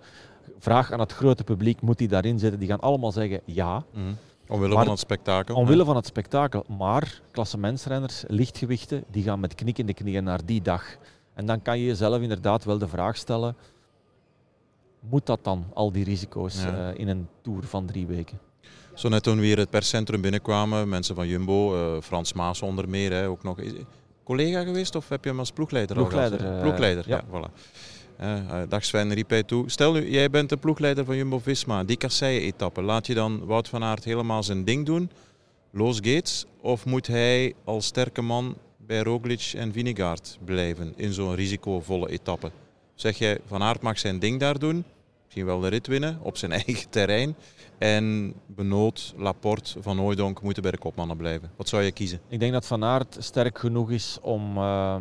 Vraag 0.58 0.92
aan 0.92 1.00
het 1.00 1.12
grote 1.12 1.44
publiek, 1.44 1.80
moet 1.80 1.98
die 1.98 2.08
daarin 2.08 2.38
zitten? 2.38 2.58
Die 2.58 2.68
gaan 2.68 2.80
allemaal 2.80 3.12
zeggen 3.12 3.40
ja. 3.44 3.84
Mm 3.92 4.16
Omwille 4.50 4.74
maar, 4.74 4.82
van 4.84 4.92
het 4.92 5.00
spektakel. 5.00 5.54
Omwille 5.54 5.84
van 5.84 5.96
het 5.96 6.06
spektakel. 6.06 6.64
Maar 6.78 7.20
klassementsrenners, 7.30 8.24
lichtgewichten, 8.26 9.04
die 9.10 9.22
gaan 9.22 9.40
met 9.40 9.54
knikkende 9.54 9.94
knieën 9.94 10.24
naar 10.24 10.40
die 10.44 10.62
dag. 10.62 10.96
En 11.34 11.46
dan 11.46 11.62
kan 11.62 11.78
je 11.78 11.84
jezelf 11.84 12.20
inderdaad 12.20 12.64
wel 12.64 12.78
de 12.78 12.88
vraag 12.88 13.16
stellen, 13.16 13.56
moet 15.00 15.26
dat 15.26 15.44
dan, 15.44 15.64
al 15.74 15.92
die 15.92 16.04
risico's 16.04 16.64
uh, 16.64 16.88
in 16.94 17.08
een 17.08 17.28
tour 17.42 17.64
van 17.64 17.86
drie 17.86 18.06
weken? 18.06 18.38
Zo 18.94 19.08
net 19.08 19.22
toen 19.22 19.38
we 19.38 19.44
hier 19.44 19.58
het 19.58 19.70
perscentrum 19.70 20.20
binnenkwamen, 20.20 20.88
mensen 20.88 21.14
van 21.14 21.28
Jumbo, 21.28 21.74
uh, 21.74 22.00
Frans 22.00 22.32
Maas 22.32 22.62
onder 22.62 22.88
meer, 22.88 23.12
hè, 23.12 23.28
ook 23.28 23.42
nog 23.42 23.58
collega 24.24 24.62
geweest 24.62 24.94
of 24.94 25.08
heb 25.08 25.24
je 25.24 25.30
hem 25.30 25.38
als 25.38 25.50
ploegleider, 25.50 25.96
ploegleider 25.96 26.38
al 26.38 26.44
gehad? 26.44 26.56
Uh, 26.56 26.62
ploegleider, 26.62 27.04
ja. 27.08 27.16
ja 27.16 27.38
voilà. 27.38 27.52
Uh, 28.22 28.62
dag 28.68 28.84
Sven, 28.84 29.24
hij 29.28 29.42
toe. 29.42 29.70
Stel 29.70 29.92
nu, 29.92 30.10
jij 30.10 30.30
bent 30.30 30.48
de 30.48 30.56
ploegleider 30.56 31.04
van 31.04 31.16
Jumbo-Visma, 31.16 31.84
die 31.84 31.96
kasseien-etappe. 31.96 32.82
Laat 32.82 33.06
je 33.06 33.14
dan 33.14 33.46
Wout 33.46 33.68
van 33.68 33.84
Aert 33.84 34.04
helemaal 34.04 34.42
zijn 34.42 34.64
ding 34.64 34.86
doen, 34.86 35.10
los 35.70 35.96
Gates, 35.96 36.46
of 36.60 36.84
moet 36.84 37.06
hij 37.06 37.54
als 37.64 37.86
sterke 37.86 38.22
man 38.22 38.56
bij 38.76 39.02
Roglic 39.02 39.52
en 39.56 39.72
Vinegaard 39.72 40.38
blijven 40.44 40.92
in 40.96 41.12
zo'n 41.12 41.34
risicovolle 41.34 42.10
etappe. 42.10 42.50
Zeg 42.94 43.18
jij, 43.18 43.38
Van 43.46 43.62
Aert 43.62 43.82
mag 43.82 43.98
zijn 43.98 44.18
ding 44.18 44.40
daar 44.40 44.58
doen, 44.58 44.84
misschien 45.24 45.46
wel 45.46 45.60
de 45.60 45.68
rit 45.68 45.86
winnen 45.86 46.18
op 46.22 46.36
zijn 46.36 46.52
eigen 46.64 46.90
terrein. 46.90 47.34
En 47.78 48.34
Benoot, 48.46 49.14
Laporte, 49.16 49.82
Van 49.82 49.98
Hooijdonk 49.98 50.42
moeten 50.42 50.62
bij 50.62 50.72
de 50.72 50.78
kopmannen 50.78 51.16
blijven. 51.16 51.50
Wat 51.56 51.68
zou 51.68 51.82
je 51.82 51.92
kiezen? 51.92 52.20
Ik 52.28 52.40
denk 52.40 52.52
dat 52.52 52.66
Van 52.66 52.84
Aert 52.84 53.16
sterk 53.18 53.58
genoeg 53.58 53.90
is 53.90 54.18
om, 54.22 54.56
uh, 54.56 54.96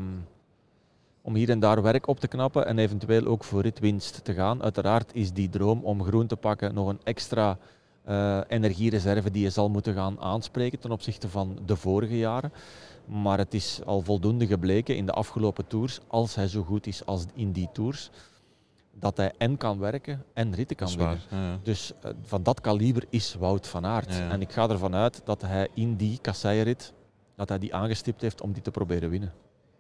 om 1.22 1.36
hier 1.36 1.50
en 1.50 1.60
daar 1.60 1.82
werk 1.82 2.08
op 2.08 2.20
te 2.20 2.28
knappen 2.28 2.66
en 2.66 2.78
eventueel 2.78 3.26
ook 3.26 3.44
voor 3.44 3.62
ritwinst 3.62 4.24
te 4.24 4.34
gaan. 4.34 4.64
Uiteraard 4.64 5.12
is 5.14 5.34
die 5.34 5.50
droom 5.50 5.84
om 5.84 6.04
groen 6.04 6.28
te 6.28 6.36
pakken 6.36 6.74
nog 6.74 6.88
een 6.88 7.00
extra 7.04 7.58
uh, 8.10 8.40
energiereserve 8.48 9.32
die 9.32 9.44
je 9.44 9.50
zal 9.50 9.70
moeten 9.70 9.94
gaan 9.94 10.20
aanspreken 10.20 10.80
ten 10.80 10.92
opzichte 10.92 11.30
van 11.30 11.60
de 11.66 11.76
vorige 11.76 12.18
jaren. 12.18 12.52
Maar 13.06 13.38
het 13.38 13.54
is 13.54 13.80
al 13.86 14.02
voldoende 14.02 14.48
gebleken 14.48 14.96
in 14.96 15.06
de 15.06 15.12
afgelopen 15.12 15.68
tours, 15.68 16.00
als 16.08 16.36
hij 16.36 16.48
zo 16.48 16.64
goed 16.64 16.88
is 16.88 17.06
als 17.06 17.26
in 17.34 17.52
die 17.52 17.70
tours, 17.74 18.10
dat 18.94 19.18
hij 19.18 19.34
en 19.38 19.58
kan 19.58 19.80
werken 19.80 20.24
en 20.34 20.56
ritten 20.56 20.76
kan 20.76 20.88
winnen. 20.98 21.20
Dus 21.64 21.92
uh, 22.06 22.12
van 22.24 22.44
dat 22.44 22.62
kaliber 22.62 23.04
is 23.10 23.36
Wout 23.40 23.68
van 23.68 23.86
Aert. 23.86 24.20
En 24.20 24.42
ik 24.42 24.52
ga 24.52 24.70
ervan 24.70 24.96
uit 24.96 25.22
dat 25.24 25.42
hij 25.42 25.68
in 25.74 25.96
die 25.96 26.20
kasseienrit 26.22 26.94
dat 27.36 27.50
hij 27.50 27.60
die 27.60 27.76
aangestipt 27.76 28.22
heeft 28.22 28.42
om 28.42 28.54
die 28.54 28.62
te 28.62 28.72
proberen 28.72 29.10
winnen. 29.10 29.34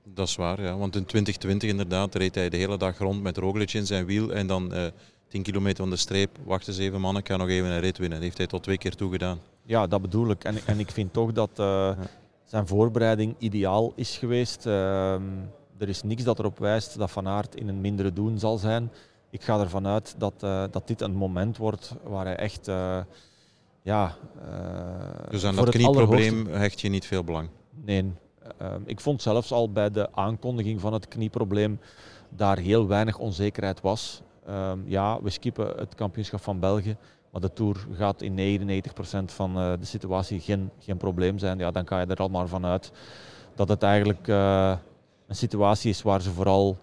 Dat 0.03 0.27
is 0.27 0.36
waar, 0.36 0.62
ja. 0.62 0.77
want 0.77 0.96
in 0.96 1.06
2020 1.06 1.70
inderdaad 1.70 2.15
reed 2.15 2.36
hij 2.36 2.50
de 2.50 2.58
hele 2.58 2.77
dag 2.77 2.98
rond 2.98 3.22
met 3.22 3.38
Roglic 3.38 3.74
in 3.74 3.86
zijn 3.86 4.06
wiel 4.06 4.34
en 4.34 4.48
dan 4.48 4.74
uh, 4.74 4.86
eh, 4.86 4.94
10 5.27 5.44
kilometer 5.44 5.77
van 5.77 5.89
de 5.89 5.96
streep, 5.96 6.38
wachten 6.44 6.74
zeven 6.74 7.01
mannen, 7.01 7.22
ik 7.22 7.27
ga 7.27 7.38
nog 7.38 7.50
even 7.50 7.70
een 7.70 7.79
rit 7.79 7.98
winnen. 7.98 8.18
Dat 8.18 8.25
heeft 8.25 8.38
hij 8.38 8.48
tot 8.48 8.63
twee 8.63 8.77
keer 8.77 8.96
toegedaan. 8.96 9.39
Ja, 9.63 9.88
dat 9.88 10.01
bedoel 10.01 10.29
ik. 10.29 10.44
En, 10.44 10.56
en 10.65 10.79
ik 10.79 10.91
vind 10.91 11.13
toch 11.13 11.32
dat 11.32 11.50
uh, 11.60 11.91
zijn 12.46 12.68
voorbereiding 12.68 13.36
ideaal 13.38 13.94
is 13.96 14.18
geweest. 14.18 14.65
Uh, 14.65 15.13
er 15.77 15.89
is 15.89 16.03
niks 16.03 16.24
dat 16.24 16.39
erop 16.39 16.60
wijst 16.60 16.98
dat 16.98 17.12
Van 17.12 17.27
Aert 17.27 17.56
in 17.56 17.68
een 17.68 17.82
mindere 17.82 18.13
doen 18.13 18.39
zal 18.39 18.58
zijn. 18.58 18.91
Ik 19.29 19.41
ga 19.41 19.60
ervan 19.60 19.88
uit 19.88 20.15
dat, 20.18 20.34
uh, 20.44 20.63
dat 20.72 20.88
dit 20.88 21.01
een 21.01 21.15
moment 21.15 21.58
wordt 21.58 21.96
waar 22.03 22.25
hij 22.25 22.36
echt 22.36 22.65
ja, 23.82 24.15
dus 25.29 25.46
aan 25.46 25.56
dat 25.56 25.70
knieprobleem 25.70 26.48
hecht 26.48 26.82
je 26.82 26.89
niet 26.89 27.06
veel 27.06 27.24
belang? 27.24 27.50
Nee. 27.86 28.13
Uh, 28.62 28.74
ik 28.86 29.00
vond 29.00 29.22
zelfs 29.22 29.51
al 29.51 29.72
bij 29.72 29.91
de 29.91 30.12
aankondiging 30.12 30.82
van 30.82 30.94
het 30.94 31.08
knieprobleem 31.08 31.79
daar 32.29 32.58
heel 32.58 32.88
weinig 32.88 33.18
onzekerheid 33.18 33.82
was. 33.82 34.22
Uh, 34.50 34.72
ja, 34.86 35.22
we 35.22 35.29
skippen 35.29 35.74
het 35.77 35.96
kampioenschap 35.96 36.41
van 36.41 36.60
België. 36.60 36.98
Maar 37.32 37.41
de 37.41 37.53
Tour 37.53 37.88
gaat 37.94 38.22
in 38.22 38.62
99% 38.62 38.89
van 39.25 39.58
uh, 39.58 39.74
de 39.79 39.86
situatie 39.86 40.39
geen, 40.39 40.70
geen 40.79 40.98
probleem 40.98 41.38
zijn. 41.38 41.58
Ja, 41.58 41.72
dan 41.72 41.86
kan 41.86 42.00
je 42.00 42.06
er 42.06 42.18
al 42.18 42.29
maar 42.29 42.48
van 42.48 42.65
uit 42.65 42.91
dat 43.56 43.70
het 43.70 43.84
eigenlijk 43.84 44.27
uh, 44.27 44.75
een 45.27 45.36
situatie 45.36 45.89
is 45.89 46.01
waar 46.01 46.22
ze 46.22 46.32
vooral 46.32 46.77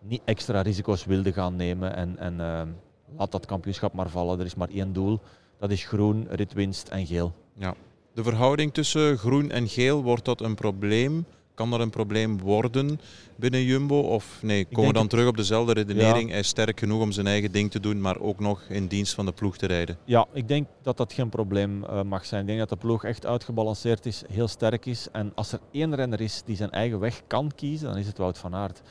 niet 0.00 0.22
extra 0.24 0.60
risico's 0.60 1.04
wilden 1.04 1.32
gaan 1.32 1.56
nemen. 1.56 1.96
En, 1.96 2.18
en 2.18 2.40
ehm, 2.40 2.68
laat 3.16 3.32
dat 3.32 3.46
kampioenschap 3.46 3.92
maar 3.92 4.08
vallen. 4.08 4.38
Er 4.38 4.44
is 4.44 4.54
maar 4.54 4.68
één 4.68 4.92
doel. 4.92 5.20
Dat 5.58 5.70
is 5.70 5.84
groen, 5.84 6.26
ritwinst 6.30 6.88
en 6.88 7.06
geel. 7.06 7.32
Ja. 7.54 7.74
De 8.14 8.22
verhouding 8.22 8.74
tussen 8.74 9.18
groen 9.18 9.50
en 9.50 9.68
geel, 9.68 10.02
wordt 10.02 10.24
dat 10.24 10.40
een 10.40 10.54
probleem? 10.54 11.24
Kan 11.54 11.70
dat 11.70 11.80
een 11.80 11.90
probleem 11.90 12.38
worden 12.38 13.00
binnen 13.36 13.64
Jumbo? 13.64 14.00
Of 14.00 14.38
nee, 14.42 14.64
komen 14.64 14.86
we 14.86 14.98
dan 14.98 15.08
terug 15.08 15.26
op 15.26 15.36
dezelfde 15.36 15.72
redenering? 15.72 16.30
Hij 16.30 16.38
is 16.38 16.48
sterk 16.48 16.78
genoeg 16.78 17.02
om 17.02 17.12
zijn 17.12 17.26
eigen 17.26 17.52
ding 17.52 17.70
te 17.70 17.80
doen, 17.80 18.00
maar 18.00 18.20
ook 18.20 18.40
nog 18.40 18.62
in 18.68 18.86
dienst 18.86 19.14
van 19.14 19.26
de 19.26 19.32
ploeg 19.32 19.56
te 19.56 19.66
rijden. 19.66 19.98
Ja, 20.04 20.26
ik 20.32 20.48
denk 20.48 20.66
dat 20.82 20.96
dat 20.96 21.12
geen 21.12 21.28
probleem 21.28 21.84
uh, 21.84 22.02
mag 22.02 22.26
zijn. 22.26 22.40
Ik 22.40 22.46
denk 22.46 22.58
dat 22.58 22.68
de 22.68 22.76
ploeg 22.76 23.04
echt 23.04 23.26
uitgebalanceerd 23.26 24.06
is, 24.06 24.22
heel 24.30 24.48
sterk 24.48 24.86
is. 24.86 25.08
En 25.12 25.32
als 25.34 25.52
er 25.52 25.60
één 25.70 25.94
renner 25.94 26.20
is 26.20 26.42
die 26.44 26.56
zijn 26.56 26.70
eigen 26.70 26.98
weg 26.98 27.22
kan 27.26 27.50
kiezen, 27.54 27.88
dan 27.88 27.96
is 27.96 28.06
het 28.06 28.18
Wout 28.18 28.38
van 28.38 28.54
Aert 28.54 28.82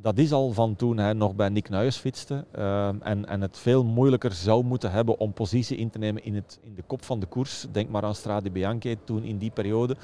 dat 0.00 0.18
is 0.18 0.32
al 0.32 0.52
van 0.52 0.76
toen 0.76 0.98
hij 0.98 1.12
nog 1.12 1.34
bij 1.34 1.48
Nick 1.48 1.68
Nuyes 1.68 1.96
fietste. 1.96 2.44
Ehm, 2.52 2.96
en, 3.00 3.26
en 3.26 3.40
het 3.40 3.58
veel 3.58 3.84
moeilijker 3.84 4.32
zou 4.32 4.64
moeten 4.64 4.90
hebben 4.90 5.18
om 5.18 5.32
positie 5.32 5.76
in 5.76 5.90
te 5.90 5.98
nemen 5.98 6.24
in, 6.24 6.34
het, 6.34 6.58
in 6.62 6.74
de 6.74 6.82
kop 6.82 7.04
van 7.04 7.20
de 7.20 7.26
koers. 7.26 7.66
Denk 7.72 7.88
maar 7.88 8.04
aan 8.04 8.14
Strade 8.14 8.50
Bianchi 8.50 8.96
toen 9.04 9.22
in 9.22 9.38
die 9.38 9.50
periode. 9.50 9.96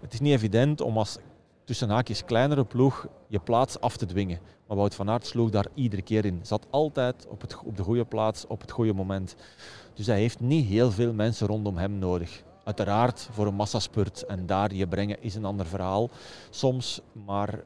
Het 0.00 0.12
is 0.12 0.20
niet 0.20 0.32
evident 0.32 0.80
om 0.80 0.98
als 0.98 1.18
tussen 1.64 1.90
haakjes 1.90 2.24
kleinere 2.24 2.64
ploeg 2.64 3.06
je 3.28 3.38
plaats 3.38 3.80
af 3.80 3.96
te 3.96 4.06
dwingen. 4.06 4.38
Maar 4.66 4.76
Wout 4.76 4.94
van 4.94 5.10
Aert 5.10 5.26
sloeg 5.26 5.50
daar 5.50 5.66
iedere 5.74 6.02
keer 6.02 6.24
in. 6.24 6.40
Zat 6.42 6.66
altijd 6.70 7.26
op, 7.28 7.40
het, 7.40 7.58
op 7.64 7.76
de 7.76 7.82
goede 7.82 8.04
plaats, 8.04 8.46
op 8.46 8.60
het 8.60 8.70
goede 8.70 8.92
moment. 8.92 9.36
Dus 9.94 10.06
hij 10.06 10.18
heeft 10.18 10.40
niet 10.40 10.66
heel 10.66 10.90
veel 10.90 11.12
mensen 11.12 11.46
rondom 11.46 11.76
hem 11.76 11.98
nodig. 11.98 12.42
Uiteraard 12.64 13.28
voor 13.32 13.46
een 13.46 13.54
massaspurt 13.54 14.22
en 14.22 14.46
daar 14.46 14.74
je 14.74 14.86
brengen 14.86 15.22
is 15.22 15.34
een 15.34 15.44
ander 15.44 15.66
verhaal 15.66 16.10
soms. 16.50 17.00
Maar 17.12 17.64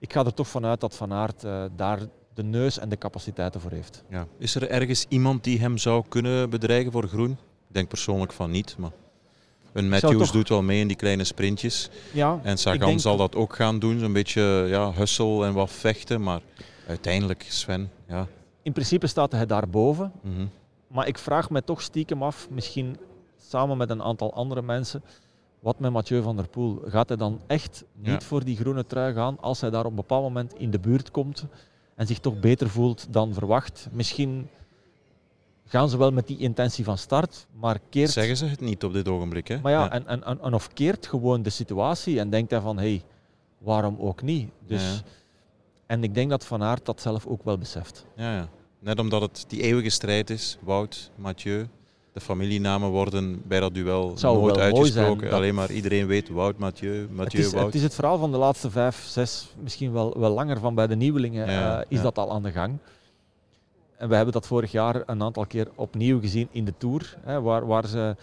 ik 0.00 0.12
ga 0.12 0.24
er 0.24 0.34
toch 0.34 0.48
vanuit 0.48 0.80
dat 0.80 0.96
Van 0.96 1.12
Aert 1.12 1.44
uh, 1.44 1.64
daar 1.76 1.98
de 2.34 2.42
neus 2.42 2.78
en 2.78 2.88
de 2.88 2.98
capaciteiten 2.98 3.60
voor 3.60 3.70
heeft. 3.70 4.04
Ja. 4.08 4.26
Is 4.38 4.54
er 4.54 4.70
ergens 4.70 5.06
iemand 5.08 5.44
die 5.44 5.60
hem 5.60 5.78
zou 5.78 6.04
kunnen 6.08 6.50
bedreigen 6.50 6.92
voor 6.92 7.08
groen? 7.08 7.30
Ik 7.30 7.76
denk 7.76 7.88
persoonlijk 7.88 8.32
van 8.32 8.50
niet, 8.50 8.74
maar 8.78 8.90
een 9.72 9.88
Matthews 9.88 10.32
doet 10.32 10.48
wel 10.48 10.62
mee 10.62 10.80
in 10.80 10.86
die 10.86 10.96
kleine 10.96 11.24
sprintjes. 11.24 11.90
Ja, 12.12 12.40
en 12.42 12.58
Sagan 12.58 13.00
zal 13.00 13.16
dat 13.16 13.34
ook 13.34 13.54
gaan 13.54 13.78
doen, 13.78 13.98
zo'n 13.98 14.12
beetje 14.12 14.42
ja, 14.68 14.92
hussel 14.92 15.44
en 15.44 15.52
wat 15.52 15.70
vechten, 15.70 16.22
maar 16.22 16.40
uiteindelijk 16.86 17.46
Sven, 17.48 17.90
ja. 18.08 18.26
In 18.62 18.72
principe 18.72 19.06
staat 19.06 19.32
hij 19.32 19.46
daarboven, 19.46 20.12
mm 20.22 20.50
maar 20.90 21.06
ik 21.06 21.18
vraag 21.18 21.50
me 21.50 21.64
toch 21.64 21.82
stiekem 21.82 22.22
af, 22.22 22.48
misschien 22.50 22.96
samen 23.36 23.76
met 23.76 23.90
een 23.90 24.02
aantal 24.02 24.34
andere 24.34 24.62
mensen, 24.62 25.02
wat 25.60 25.78
met 25.78 25.92
Mathieu 25.92 26.22
van 26.22 26.36
der 26.36 26.48
Poel? 26.48 26.82
Gaat 26.84 27.08
hij 27.08 27.16
dan 27.16 27.40
echt 27.46 27.84
niet 27.94 28.24
voor 28.24 28.44
die 28.44 28.56
groene 28.56 28.86
trui 28.86 29.14
gaan 29.14 29.40
als 29.40 29.60
hij 29.60 29.70
daar 29.70 29.84
op 29.84 29.90
een 29.90 29.96
bepaald 29.96 30.22
moment 30.22 30.54
in 30.54 30.70
de 30.70 30.78
buurt 30.78 31.10
komt 31.10 31.44
en 31.94 32.06
zich 32.06 32.18
toch 32.18 32.40
beter 32.40 32.70
voelt 32.70 33.06
dan 33.10 33.34
verwacht? 33.34 33.88
Misschien 33.92 34.48
gaan 35.66 35.88
ze 35.88 35.98
wel 35.98 36.12
met 36.12 36.26
die 36.26 36.38
intentie 36.38 36.84
van 36.84 36.98
start, 36.98 37.46
maar 37.52 37.78
keert... 37.88 38.10
Zeggen 38.10 38.36
ze 38.36 38.46
het 38.46 38.60
niet 38.60 38.84
op 38.84 38.92
dit 38.92 39.08
ogenblik, 39.08 39.48
hè? 39.48 39.60
Maar 39.60 39.72
ja, 39.72 39.90
En, 39.90 40.06
en, 40.06 40.24
en, 40.24 40.54
of 40.54 40.72
keert 40.72 41.06
gewoon 41.06 41.42
de 41.42 41.50
situatie 41.50 42.18
en 42.18 42.30
denkt 42.30 42.50
hij 42.50 42.60
van, 42.60 42.76
hé, 42.78 42.82
hey, 42.82 43.02
waarom 43.58 43.96
ook 43.98 44.22
niet? 44.22 44.50
Dus, 44.66 45.02
En 45.86 46.04
ik 46.04 46.14
denk 46.14 46.30
dat 46.30 46.46
Van 46.46 46.62
Aert 46.62 46.84
dat 46.84 47.00
zelf 47.00 47.26
ook 47.26 47.44
wel 47.44 47.58
beseft. 47.58 48.06
Ja, 48.16 48.34
ja. 48.34 48.48
Net 48.78 48.98
omdat 48.98 49.22
het 49.22 49.44
die 49.48 49.62
eeuwige 49.62 49.90
strijd 49.90 50.30
is, 50.30 50.58
Wout, 50.60 51.10
Mathieu, 51.16 51.66
de 52.12 52.20
familienamen 52.20 52.90
worden 52.90 53.42
bij 53.46 53.60
dat 53.60 53.74
duel 53.74 54.14
nooit 54.22 54.58
uitgesproken. 54.58 55.32
Alleen 55.32 55.54
maar 55.54 55.70
iedereen 55.70 56.06
weet 56.06 56.28
Wout, 56.28 56.58
Mathieu, 56.58 57.08
Mathieu, 57.10 57.24
het 57.24 57.34
is, 57.34 57.52
Wout. 57.52 57.66
Het 57.66 57.74
is 57.74 57.82
het 57.82 57.94
verhaal 57.94 58.18
van 58.18 58.30
de 58.30 58.36
laatste 58.36 58.70
vijf, 58.70 59.04
zes, 59.08 59.54
misschien 59.62 59.92
wel, 59.92 60.18
wel 60.18 60.30
langer 60.30 60.60
van 60.60 60.74
bij 60.74 60.86
de 60.86 60.96
nieuwelingen 60.96 61.48
eh, 61.48 61.80
is 61.88 62.02
dat 62.02 62.18
al 62.18 62.32
aan 62.32 62.42
de 62.42 62.52
gang. 62.52 62.78
En 63.96 64.08
we 64.08 64.14
hebben 64.14 64.32
dat 64.32 64.46
vorig 64.46 64.72
jaar 64.72 65.02
een 65.06 65.22
aantal 65.22 65.46
keer 65.46 65.68
opnieuw 65.74 66.20
gezien 66.20 66.48
in 66.50 66.64
de 66.64 66.74
Tour, 66.78 67.16
hè, 67.20 67.40
waar, 67.40 67.66
waar 67.66 67.86
ze 67.86 68.16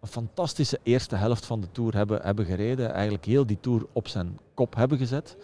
een 0.00 0.08
fantastische 0.08 0.78
eerste 0.82 1.16
helft 1.16 1.46
van 1.46 1.60
de 1.60 1.66
Tour 1.72 1.94
hebben, 1.94 2.20
hebben 2.22 2.44
gereden. 2.44 2.92
Eigenlijk 2.92 3.24
heel 3.24 3.46
die 3.46 3.58
Tour 3.60 3.86
op 3.92 4.08
zijn 4.08 4.38
kop 4.54 4.74
hebben 4.74 4.98
gezet. 4.98 5.36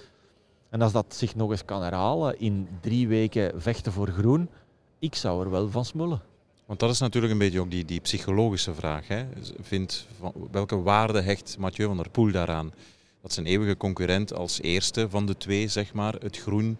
En 0.68 0.82
als 0.82 0.92
dat 0.92 1.14
zich 1.14 1.34
nog 1.34 1.50
eens 1.50 1.64
kan 1.64 1.82
herhalen 1.82 2.40
in 2.40 2.68
drie 2.80 3.08
weken 3.08 3.60
vechten 3.60 3.92
voor 3.92 4.08
groen, 4.08 4.48
ik 4.98 5.14
zou 5.14 5.44
er 5.44 5.50
wel 5.50 5.70
van 5.70 5.84
smullen. 5.84 6.20
Want 6.72 6.84
dat 6.84 6.92
is 6.92 7.00
natuurlijk 7.00 7.32
een 7.32 7.38
beetje 7.38 7.60
ook 7.60 7.70
die, 7.70 7.84
die 7.84 8.00
psychologische 8.00 8.74
vraag. 8.74 9.08
Hè. 9.08 9.24
Vindt, 9.60 10.06
welke 10.50 10.82
waarde 10.82 11.20
hecht 11.20 11.56
Mathieu 11.58 11.86
van 11.86 11.96
der 11.96 12.10
Poel 12.10 12.30
daaraan? 12.30 12.72
Dat 13.22 13.32
zijn 13.32 13.46
eeuwige 13.46 13.76
concurrent 13.76 14.34
als 14.34 14.60
eerste 14.60 15.10
van 15.10 15.26
de 15.26 15.36
twee 15.36 15.68
zeg 15.68 15.92
maar, 15.92 16.14
het 16.14 16.38
groen 16.38 16.78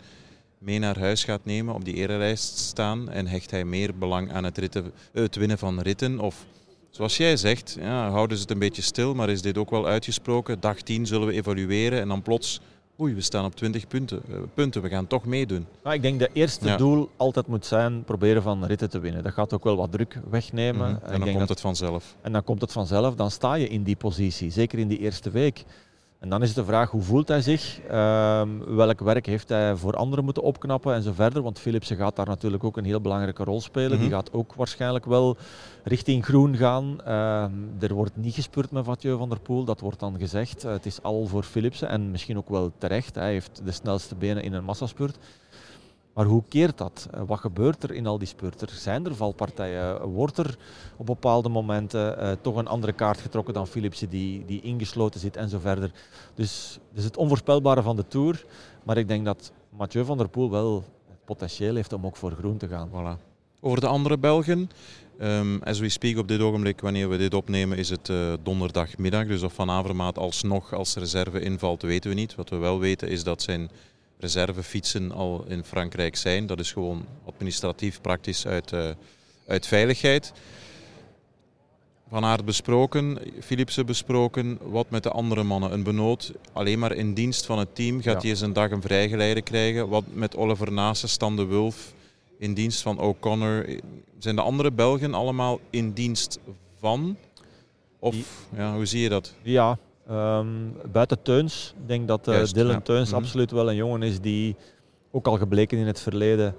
mee 0.59 0.79
naar 0.79 0.99
huis 0.99 1.25
gaat 1.25 1.45
nemen, 1.45 1.75
op 1.75 1.85
die 1.85 1.95
erelijst 1.95 2.59
staan. 2.59 3.11
En 3.11 3.27
hecht 3.27 3.51
hij 3.51 3.65
meer 3.65 3.99
belang 3.99 4.33
aan 4.33 4.45
het, 4.45 4.59
ritten, 4.59 4.93
winnen 5.13 5.59
van 5.59 5.81
ritten? 5.81 6.19
Of 6.21 6.47
zoals 6.91 7.17
jij 7.17 7.37
zegt, 7.37 7.77
ja, 7.81 8.11
houden 8.11 8.37
ze 8.37 8.43
het 8.43 8.53
een 8.53 8.59
beetje 8.59 8.83
stil, 8.83 9.15
maar 9.15 9.31
is 9.31 9.43
dit 9.43 9.59
ook 9.59 9.71
wel 9.71 9.87
uitgesproken? 9.87 10.61
Dag 10.61 10.81
10 10.81 11.07
zullen 11.07 11.27
we 11.27 11.35
evalueren 11.35 12.01
en 12.01 12.09
dan 12.09 12.23
plots 12.23 12.61
oei, 13.01 13.15
we 13.15 13.21
staan 13.21 13.45
op 13.45 13.55
20 13.55 13.87
punten, 13.89 14.23
uh, 14.29 14.37
punten, 14.55 14.83
we 14.83 14.89
gaan 14.89 15.07
toch 15.07 15.25
meedoen. 15.25 15.67
Nou, 15.83 15.95
ik 15.95 16.03
denk 16.03 16.19
dat 16.19 16.29
het 16.29 16.37
eerste 16.37 16.75
doel 16.77 17.11
altijd 17.17 17.47
moet 17.47 17.67
zijn 17.67 18.05
proberen 18.05 18.43
van 18.43 18.65
ritten 18.65 18.91
te 18.91 18.99
winnen. 18.99 19.23
Dat 19.23 19.33
gaat 19.33 19.53
ook 19.53 19.65
wel 19.65 19.77
wat 19.77 19.93
druk 19.93 20.21
wegnemen. 20.31 20.91
Mm 20.91 20.99
En 21.03 21.21
dan 21.21 21.33
komt 21.33 21.49
het 21.49 21.61
vanzelf. 21.61 22.17
En 22.21 22.33
dan 22.33 22.45
komt 22.45 22.61
het 22.61 22.73
vanzelf, 22.73 23.15
dan 23.15 23.31
sta 23.31 23.55
je 23.55 23.69
in 23.69 23.83
die 23.83 23.97
positie, 23.97 24.51
zeker 24.51 24.79
in 24.79 24.89
die 24.89 24.99
eerste 24.99 25.31
week. 25.31 25.65
En 26.23 26.29
dan 26.29 26.43
is 26.43 26.49
het 26.49 26.57
de 26.57 26.65
vraag, 26.65 26.91
hoe 26.91 27.03
voelt 27.03 27.29
hij 27.29 27.41
zich? 27.41 27.81
Uh, 27.91 28.43
welk 28.67 29.01
werk 29.01 29.27
heeft 29.27 29.49
hij 29.49 29.77
voor 29.77 29.97
anderen 29.97 30.25
moeten 30.25 30.43
opknappen 30.43 30.95
en 30.95 31.03
zo 31.03 31.13
verder? 31.13 31.43
Want 31.43 31.59
Philipsen 31.59 31.97
gaat 31.97 32.17
daar 32.17 32.27
natuurlijk 32.27 32.65
ook 32.65 32.77
een 32.77 32.85
heel 32.85 33.01
belangrijke 33.01 33.45
rol 33.45 33.61
spelen. 33.61 33.99
Die 33.99 34.09
mhm. 34.09 34.17
gaat 34.17 34.33
ook 34.33 34.55
waarschijnlijk 34.55 35.05
wel 35.05 35.37
richting 35.85 36.25
groen 36.25 36.57
gaan. 36.57 36.99
Uh, 37.07 37.43
er 37.81 37.95
wordt 37.95 38.17
niet 38.17 38.35
gespeurd 38.35 38.71
met 38.71 38.87
Mathieu 38.87 39.17
van 39.17 39.29
der 39.29 39.41
Poel, 39.41 39.65
dat 39.65 39.81
wordt 39.81 40.01
dan 40.01 40.19
gezegd. 40.19 40.63
het 40.63 40.87
is 40.87 41.03
al 41.03 41.27
voor 41.27 41.43
Philipsen 41.43 41.89
en 41.89 42.11
misschien 42.11 42.37
ook 42.37 42.49
wel 42.49 42.73
terecht. 42.79 43.15
Hij 43.15 43.33
heeft 43.33 43.61
de 43.65 43.73
snelste 43.73 44.15
benen 44.15 44.43
in 44.43 44.53
een 44.53 44.65
massaspurt. 44.65 45.19
Maar 46.15 46.25
hoe 46.25 46.43
keert 46.49 46.79
dat? 46.79 47.09
Eh, 47.11 47.23
wat 47.27 47.41
gebeurt 47.41 47.83
er 47.83 47.93
in 47.93 48.07
al 48.07 48.19
die 48.19 48.29
spurten? 48.29 48.69
Zijn 48.71 49.05
er 49.05 49.15
valpartijen? 49.15 50.03
Wordt 50.03 50.39
er 50.39 50.59
op 50.97 51.07
bepaalde 51.07 51.49
momenten 51.49 52.19
uh, 52.19 52.31
toch 52.41 52.57
een 52.57 52.67
andere 52.67 52.93
kaart 52.93 53.21
getrokken 53.21 53.55
dan 53.55 53.67
Philipsen 53.67 54.09
die, 54.09 54.45
die 54.45 54.61
ingesloten 54.61 55.21
zit 55.21 55.37
en 55.37 55.49
zo 55.49 55.59
verder? 55.59 55.93
Dus, 56.35 56.79
dus 56.95 57.05
het 57.05 57.17
onvoorspelbare 57.17 57.83
van 57.83 57.97
de 57.97 58.07
Tour. 58.09 58.45
Maar 58.83 58.97
ik 58.97 59.09
denk 59.09 59.25
dat 59.25 59.53
Mathieu 59.69 60.05
van 60.05 60.19
der 60.19 60.29
Poel 60.29 60.51
wel 60.51 60.85
het 61.09 61.25
potentieel 61.25 61.75
heeft 61.75 61.93
om 61.93 62.07
ook 62.07 62.17
voor 62.17 62.33
groen 62.33 62.57
te 62.57 62.69
gaan. 62.69 62.89
Voilà. 62.89 63.31
Over 63.61 63.81
de 63.81 63.87
andere 63.87 64.19
Belgen. 64.19 64.71
Um, 65.21 65.63
as 65.63 65.79
we 65.79 65.89
speak 65.89 66.19
op 66.19 66.29
dit 66.29 66.41
ogenblik, 66.41 66.81
wanneer 66.81 67.09
we 67.09 67.17
dit 67.17 67.35
opnemen, 67.35 67.79
is 67.79 67.89
het 67.89 68.09
uh, 68.09 68.33
donderdagmiddag. 68.43 69.27
Dus 69.27 69.43
of 69.43 69.53
Van 69.53 69.71
Avermaat 69.71 70.19
alsnog 70.19 70.73
als 70.75 70.95
reserve 70.95 71.41
invalt, 71.41 71.83
weten 71.83 72.11
we 72.11 72.17
niet. 72.17 72.35
Wat 72.35 72.49
we 72.49 72.57
wel 72.57 72.79
weten 72.79 73.09
is 73.09 73.25
dat 73.25 73.43
zijn 73.43 73.71
reservefietsen 74.23 75.13
al 75.13 75.45
in 75.49 75.65
Frankrijk 75.65 76.17
zijn. 76.17 76.47
Dat 76.47 76.59
is 76.59 76.73
gewoon 76.73 77.07
administratief 77.25 78.01
praktisch 78.01 78.47
uit, 78.47 78.73
uh, 78.73 78.91
uit 79.47 79.67
veiligheid. 79.67 80.33
Van 82.09 82.25
Aert 82.25 82.45
besproken, 82.45 83.19
Philipsen 83.41 83.87
besproken, 83.87 84.59
wat 84.63 84.91
met 84.91 85.03
de 85.03 85.11
andere 85.11 85.43
mannen. 85.43 85.73
Een 85.73 85.83
benoot 85.83 86.33
alleen 86.53 86.79
maar 86.79 86.93
in 86.93 87.15
dienst 87.15 87.47
van 87.47 87.59
het 87.59 87.75
team 87.75 88.03
gaat 88.03 88.23
hij 88.23 88.31
eens 88.31 88.41
een 88.41 88.53
dag 88.53 88.71
een 88.71 88.83
vrijgeleide 88.83 89.43
krijgen. 89.43 89.89
Wat 89.89 90.05
met 90.13 90.37
Oliver 90.37 90.73
Naassen, 90.73 91.09
Stan 91.09 91.37
de 91.37 91.45
Wulf, 91.45 91.93
in 92.39 92.55
dienst 92.55 92.83
van 92.83 92.99
O'Connor. 92.99 93.67
Zijn 94.19 94.37
de 94.37 94.43
andere 94.43 94.73
Belgen 94.73 95.15
allemaal 95.15 95.61
in 95.71 95.93
dienst 95.93 96.39
van? 96.79 97.17
Of 97.99 98.17
ja, 98.57 98.75
hoe 98.75 98.87
zie 98.87 99.01
je 99.01 99.09
dat? 99.09 99.35
Ja, 99.43 99.79
um, 100.11 100.77
buiten 100.93 101.23
Teuns. 101.23 101.75
Ik 101.81 101.89
denk 101.89 102.09
dat 102.09 102.29
uh, 102.29 102.45
Dylan 102.45 102.83
Teuns 102.83 103.09
mhm. 103.09 103.19
absoluut 103.19 103.51
wel 103.51 103.69
een 103.69 103.77
jongen 103.77 104.03
is 104.03 104.21
die 104.21 104.57
ook 105.11 105.27
al 105.27 105.39
gebleken 105.39 105.79
in 105.79 105.87
het 105.87 106.01
verleden 106.01 106.55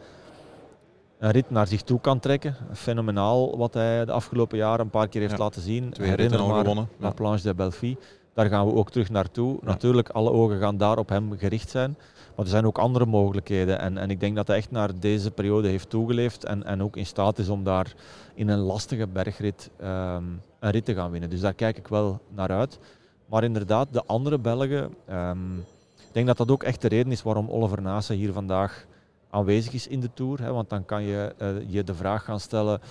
een 1.24 1.32
rit 1.32 1.50
naar 1.50 1.68
zich 1.68 1.82
toe 1.82 2.02
kan 2.02 2.20
trekken. 2.20 2.56
Fenomenaal 2.74 3.58
wat 3.58 3.74
hij 3.74 4.06
de 4.06 4.12
afgelopen 4.12 4.58
jaren 4.58 4.80
een 4.80 4.90
paar 4.90 5.08
keer 5.08 5.22
heeft 5.22 5.38
laten 5.38 5.62
zien. 5.62 5.90
Twee 5.90 6.10
Herinner 6.10 6.40
al 6.40 6.58
gewonnen. 6.58 6.90
La 6.98 7.12
Planche 7.12 7.44
de 7.44 7.54
Belfi. 7.54 7.98
Daar 8.34 8.46
gaan 8.46 8.68
we 8.68 8.74
ook 8.74 8.92
terug 8.92 9.10
naartoe. 9.10 9.58
Natuurlijk, 9.62 10.10
alle 10.10 10.32
ogen 10.32 10.60
gaan 10.60 10.78
daar 10.78 10.98
op 10.98 11.10
hem 11.10 11.38
gericht 11.38 11.70
zijn. 11.70 11.96
Maar 12.36 12.46
er 12.46 12.52
zijn 12.52 12.66
ook 12.66 12.78
andere 12.78 13.06
mogelijkheden. 13.06 13.80
En, 13.80 13.98
en 13.98 14.10
ik 14.10 14.20
denk 14.20 14.36
dat 14.36 14.48
hij 14.48 14.58
echt 14.58 14.72
naar 14.72 15.00
deze 15.00 15.32
periode 15.32 15.68
heeft 15.68 15.90
toegeleefd. 15.90 16.44
En, 16.44 16.64
en 16.64 16.84
ook 16.84 16.98
in 16.98 17.06
staat 17.06 17.38
is 17.38 17.50
om 17.50 17.64
daar 17.64 17.94
in 18.34 18.48
een 18.48 18.60
lastige 18.60 19.08
bergrit 19.08 19.70
ehm, 19.80 20.24
een 20.60 20.72
rit 20.72 20.86
te 20.86 20.94
gaan 20.94 21.12
winnen. 21.12 21.30
Dus 21.30 21.40
daar 21.40 21.54
kijk 21.54 21.78
ik 21.78 21.88
wel 21.88 22.22
naar 22.30 22.50
uit. 22.50 22.80
Maar 23.34 23.44
inderdaad, 23.44 23.88
de 23.92 24.06
andere 24.06 24.40
Belgen. 24.40 24.94
Um, 25.10 25.58
ik 25.98 26.12
denk 26.12 26.28
dat 26.28 26.38
dat 26.38 26.52
ook 26.52 26.64
echt 26.64 26.82
de 26.82 26.88
reden 26.88 27.12
is 27.12 27.24
waarom 27.24 27.50
Oliver 27.50 27.82
Nase 27.82 28.14
hier 28.14 28.34
vandaag 28.34 28.86
aanwezig 29.30 29.74
is 29.74 29.88
in 29.88 30.00
de 30.00 30.14
Tour. 30.14 30.42
Hè, 30.42 30.52
want 30.52 30.70
dan 30.70 30.86
kan 30.86 31.04
je 31.04 31.36
uh, 31.42 31.72
je 31.72 31.84
de 31.84 31.94
vraag 31.94 32.24
gaan 32.24 32.40
stellen 32.40 32.82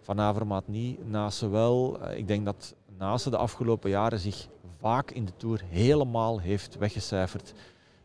van 0.00 0.20
Avermaat 0.20 0.68
niet, 0.68 1.10
Nase 1.10 1.48
wel. 1.48 1.98
Uh, 2.02 2.18
ik 2.18 2.28
denk 2.28 2.44
dat 2.44 2.74
Nase 2.98 3.30
de 3.30 3.36
afgelopen 3.36 3.90
jaren 3.90 4.18
zich 4.18 4.48
vaak 4.78 5.10
in 5.10 5.24
de 5.24 5.32
Tour 5.36 5.62
helemaal 5.68 6.38
heeft 6.38 6.78
weggecijferd 6.78 7.52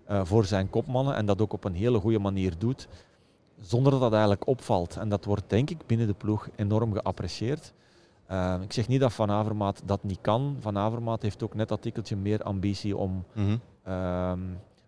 uh, 0.09 0.21
voor 0.23 0.45
zijn 0.45 0.69
kopmannen. 0.69 1.15
En 1.15 1.25
dat 1.25 1.41
ook 1.41 1.53
op 1.53 1.63
een 1.63 1.75
hele 1.75 1.99
goede 1.99 2.19
manier 2.19 2.53
doet, 2.57 2.87
zonder 3.61 3.91
dat 3.91 4.01
dat 4.01 4.11
eigenlijk 4.11 4.47
opvalt. 4.47 4.97
En 4.97 5.09
dat 5.09 5.25
wordt 5.25 5.43
denk 5.47 5.69
ik 5.69 5.85
binnen 5.85 6.07
de 6.07 6.13
ploeg 6.13 6.47
enorm 6.55 6.93
geapprecieerd. 6.93 7.73
Uh, 8.31 8.55
ik 8.61 8.73
zeg 8.73 8.87
niet 8.87 8.99
dat 8.99 9.13
Van 9.13 9.31
Avermaat 9.31 9.81
dat 9.85 10.03
niet 10.03 10.21
kan. 10.21 10.57
Van 10.59 10.77
Avermaat 10.77 11.21
heeft 11.21 11.43
ook 11.43 11.53
net 11.53 11.67
dat 11.67 11.81
tikkeltje 11.81 12.15
meer 12.15 12.43
ambitie 12.43 12.97
om, 12.97 13.25
mm 13.33 13.45
-hmm. 13.45 13.61
uh, 13.87 14.33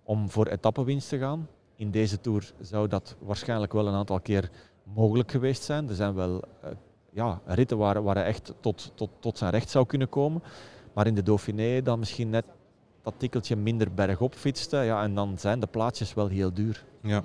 om 0.03 0.29
voor 0.29 0.45
etappenwinst 0.45 1.09
te 1.09 1.17
gaan. 1.17 1.47
In 1.75 1.91
deze 1.91 2.21
Tour 2.21 2.53
zou 2.59 2.87
dat 2.87 3.15
waarschijnlijk 3.19 3.73
wel 3.73 3.87
een 3.87 3.93
aantal 3.93 4.19
keer 4.19 4.49
mogelijk 4.83 5.31
geweest 5.31 5.63
zijn. 5.63 5.89
Er 5.89 5.95
zijn 5.95 6.13
wel 6.13 6.33
uh, 6.35 6.69
ja, 7.09 7.41
ritten 7.45 7.77
waar, 7.77 8.03
waar 8.03 8.15
hij 8.15 8.25
echt 8.25 8.53
tot, 8.59 8.91
tot, 8.95 9.09
tot 9.19 9.37
zijn 9.37 9.51
recht 9.51 9.69
zou 9.69 9.85
kunnen 9.85 10.09
komen. 10.09 10.43
Maar 10.93 11.07
in 11.07 11.15
de 11.15 11.23
Dauphiné 11.23 11.81
dan 11.81 11.99
misschien 11.99 12.29
net 12.29 12.45
dat 13.03 13.13
tikkeltje 13.17 13.55
minder 13.55 13.93
bergop 13.93 14.33
fietste. 14.33 14.77
Ja, 14.77 15.03
en 15.03 15.15
dan 15.15 15.39
zijn 15.39 15.59
de 15.59 15.67
plaatsjes 15.67 16.13
wel 16.13 16.27
heel 16.27 16.53
duur. 16.53 16.85
Ja, 17.01 17.23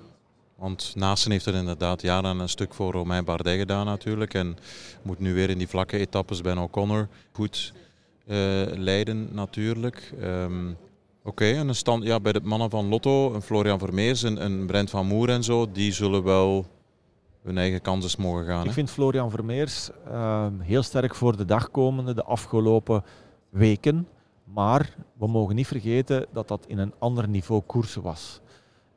want 0.57 0.93
Naasten 0.97 1.31
heeft 1.31 1.47
er 1.47 1.55
inderdaad 1.55 2.03
jaren 2.03 2.39
een 2.39 2.49
stuk 2.49 2.75
voor 2.75 2.93
Romain 2.93 3.25
Bardet 3.25 3.59
gedaan 3.59 3.87
natuurlijk. 3.87 4.35
En 4.35 4.57
moet 5.03 5.19
nu 5.19 5.35
weer 5.35 5.51
in 5.51 5.59
die 5.59 5.69
vlakke 5.69 5.99
etappes 5.99 6.41
bij 6.41 6.57
O'Connor 6.57 7.09
goed 7.33 7.73
uh, 8.27 8.37
leiden 8.67 9.29
natuurlijk. 9.33 10.13
Um, 10.23 10.77
Oké, 11.25 11.31
okay, 11.31 11.57
en 11.59 11.69
een 11.69 11.75
stand, 11.75 12.05
ja, 12.05 12.21
bij 12.21 12.33
de 12.33 12.41
mannen 12.43 12.71
van 12.71 12.89
Lotto, 12.89 13.35
een 13.35 13.43
Florian 13.43 13.79
Vermeers, 13.79 14.23
een, 14.23 14.45
een 14.45 14.67
Brent 14.67 14.91
van 14.91 15.07
Moer 15.07 15.29
en 15.29 15.45
zo, 15.45 15.73
die 15.73 15.93
zullen 15.93 16.23
wel 16.23 16.67
hun 17.43 17.59
eigen 17.59 17.81
kansen 17.81 18.23
mogen 18.23 18.45
gaan. 18.45 18.67
Ik 18.67 18.73
vind 18.73 18.91
Florian 18.91 19.31
Vermeers 19.31 19.91
uh, 20.09 20.47
heel 20.59 20.83
sterk 20.83 21.15
voor 21.15 21.37
de 21.37 21.45
dag 21.45 21.71
komende 21.71 22.15
de 22.15 22.25
afgelopen 22.25 23.05
weken. 23.49 24.09
Maar 24.45 24.95
we 25.19 25.27
mogen 25.27 25.55
niet 25.55 25.67
vergeten 25.67 26.27
dat 26.33 26.49
dat 26.49 26.65
in 26.67 26.79
een 26.79 26.93
ander 26.99 27.29
niveau 27.29 27.63
koersen 27.67 28.03
was. 28.03 28.41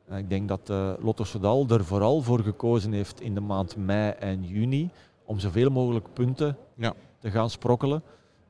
Eh, 0.08 0.18
ik 0.18 0.28
denk 0.28 0.48
dat 0.48 0.70
uh, 0.70 0.92
Lotto 0.98 1.24
Soudal 1.24 1.66
er 1.68 1.84
vooral 1.84 2.22
voor 2.22 2.40
gekozen 2.40 2.92
heeft 2.92 3.20
in 3.20 3.34
de 3.34 3.40
maand 3.40 3.76
mei 3.76 4.10
en 4.10 4.44
juni 4.44 4.90
om 5.24 5.38
zoveel 5.38 5.70
mogelijk 5.70 6.12
punten 6.12 6.56
ja. 6.74 6.94
te 7.18 7.30
gaan 7.30 7.50
sprokkelen 7.50 8.02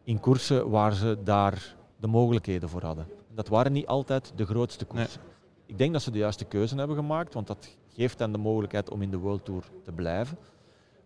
in 0.05 0.21
koersen 0.21 0.71
waar 0.71 0.93
ze 0.93 1.19
daar 1.25 1.75
de 2.01 2.07
mogelijkheden 2.07 2.69
voor 2.69 2.83
hadden. 2.83 3.07
Dat 3.35 3.49
waren 3.49 3.73
niet 3.73 3.87
altijd 3.87 4.33
de 4.37 4.47
grootste 4.47 4.85
koersen. 4.85 5.21
Ik 5.67 5.79
denk 5.79 5.93
dat 5.93 6.03
ze 6.03 6.11
de 6.11 6.19
juiste 6.19 6.45
keuze 6.45 6.77
hebben 6.77 6.97
gemaakt, 6.97 7.35
want 7.35 7.47
dat 7.47 7.77
geeft 7.89 8.19
hen 8.19 8.33
de 8.33 8.39
mogelijkheid 8.39 8.91
om 8.91 9.03
in 9.03 9.11
de 9.11 9.19
World 9.19 9.45
Tour 9.45 9.65
te 9.83 9.93
blijven. 9.93 10.39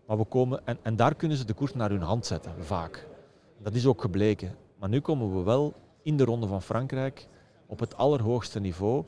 Maar 0.05 0.17
we 0.17 0.23
komen, 0.23 0.65
en, 0.65 0.77
en 0.81 0.95
daar 0.95 1.15
kunnen 1.15 1.37
ze 1.37 1.45
de 1.45 1.53
koers 1.53 1.73
naar 1.73 1.89
hun 1.89 2.01
hand 2.01 2.25
zetten, 2.25 2.53
vaak. 2.59 3.07
Dat 3.57 3.73
is 3.73 3.85
ook 3.85 4.01
gebleken. 4.01 4.55
Maar 4.79 4.89
nu 4.89 4.99
komen 4.99 5.37
we 5.37 5.43
wel 5.43 5.73
in 6.01 6.17
de 6.17 6.23
Ronde 6.23 6.47
van 6.47 6.61
Frankrijk 6.61 7.27
op 7.65 7.79
het 7.79 7.97
allerhoogste 7.97 8.59
niveau. 8.59 9.03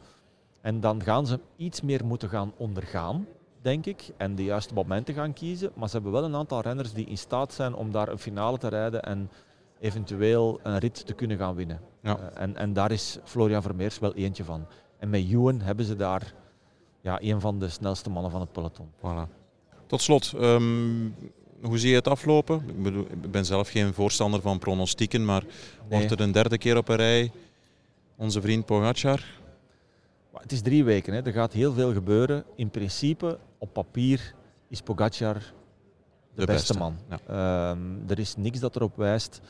En 0.63 0.80
dan 0.80 1.04
gaan 1.04 1.28
ze 1.28 1.39
iets 1.56 1.82
meer 1.82 2.06
moeten 2.06 2.30
gaan 2.30 2.54
ondergaan, 2.58 3.28
denk 3.62 3.86
ik, 3.86 4.10
en 4.17 4.36
de 4.36 4.43
juiste 4.43 4.73
momenten 4.73 5.13
gaan 5.13 5.34
kiezen. 5.34 5.71
Maar 5.76 5.88
ze 5.88 5.93
hebben 5.93 6.12
wel 6.12 6.23
een 6.23 6.36
aantal 6.36 6.62
renners 6.62 6.93
die 6.93 7.06
in 7.06 7.17
staat 7.17 7.54
zijn 7.54 7.76
om 7.76 7.91
daar 7.91 8.08
een 8.08 8.19
finale 8.19 8.58
te 8.58 8.67
rijden 8.67 9.04
en 9.04 9.30
eventueel 9.80 10.60
een 10.63 10.78
rit 10.78 11.06
te 11.06 11.13
kunnen 11.13 11.38
gaan 11.38 11.56
winnen. 11.56 11.80
Ja. 12.02 12.17
Uh, 12.17 12.41
en, 12.41 12.58
en 12.58 12.73
daar 12.73 12.91
is 12.91 13.17
Florian 13.23 13.62
Vermeers 13.62 13.99
wel 13.99 14.13
eentje 14.13 14.43
van. 14.43 14.65
En 14.99 15.10
met 15.10 15.30
Ewan 15.30 15.62
hebben 15.62 15.86
ze 15.86 15.95
daar 15.95 16.34
ja, 17.02 17.21
een 17.21 17.41
van 17.41 17.60
de 17.60 17.69
snelste 17.69 18.10
mannen 18.10 18.32
van 18.32 18.41
het 18.41 18.52
peloton. 18.52 18.88
Voilà. 18.97 19.30
Tot 19.86 20.02
slot, 20.02 20.34
um, 20.41 21.15
hoe 21.62 21.78
zie 21.78 21.89
je 21.89 21.95
het 21.95 22.08
aflopen? 22.08 22.63
Ik, 22.67 22.84
bedoel, 22.84 23.06
ik 23.21 23.32
ben 23.32 23.45
zelf 23.45 23.69
geen 23.69 23.93
voorstander 23.93 24.41
van 24.41 24.60
pronostieken, 24.60 25.26
maar 25.26 25.43
nee. 25.43 25.99
wordt 25.99 26.12
er 26.12 26.21
een 26.21 26.32
derde 26.32 26.58
keer 26.58 26.78
op 26.78 26.89
een 26.89 26.95
rij 26.95 27.32
onze 28.15 28.41
vriend 28.41 28.65
Pogacar? 28.65 29.41
Het 30.34 30.52
is 30.52 30.62
drie 30.62 30.84
weken, 30.84 31.13
hè. 31.13 31.22
er 31.22 31.34
gaat 31.34 31.54
heel 31.54 31.74
veel 31.74 31.93
gebeuren. 31.93 32.43
In 32.56 32.69
principe, 32.69 33.39
op 33.58 33.74
papier, 33.74 34.34
is 34.67 34.82
Pogacar 34.82 35.34
de, 35.34 35.41
de 36.34 36.46
beste, 36.46 36.54
beste, 36.54 36.78
man. 36.78 36.96
Ja. 37.10 37.69
Um, 37.69 38.04
er 38.08 38.19
is 38.19 38.36
niks 38.36 38.60
dat 38.60 38.76
erop 38.76 38.96
wijst 38.96 39.41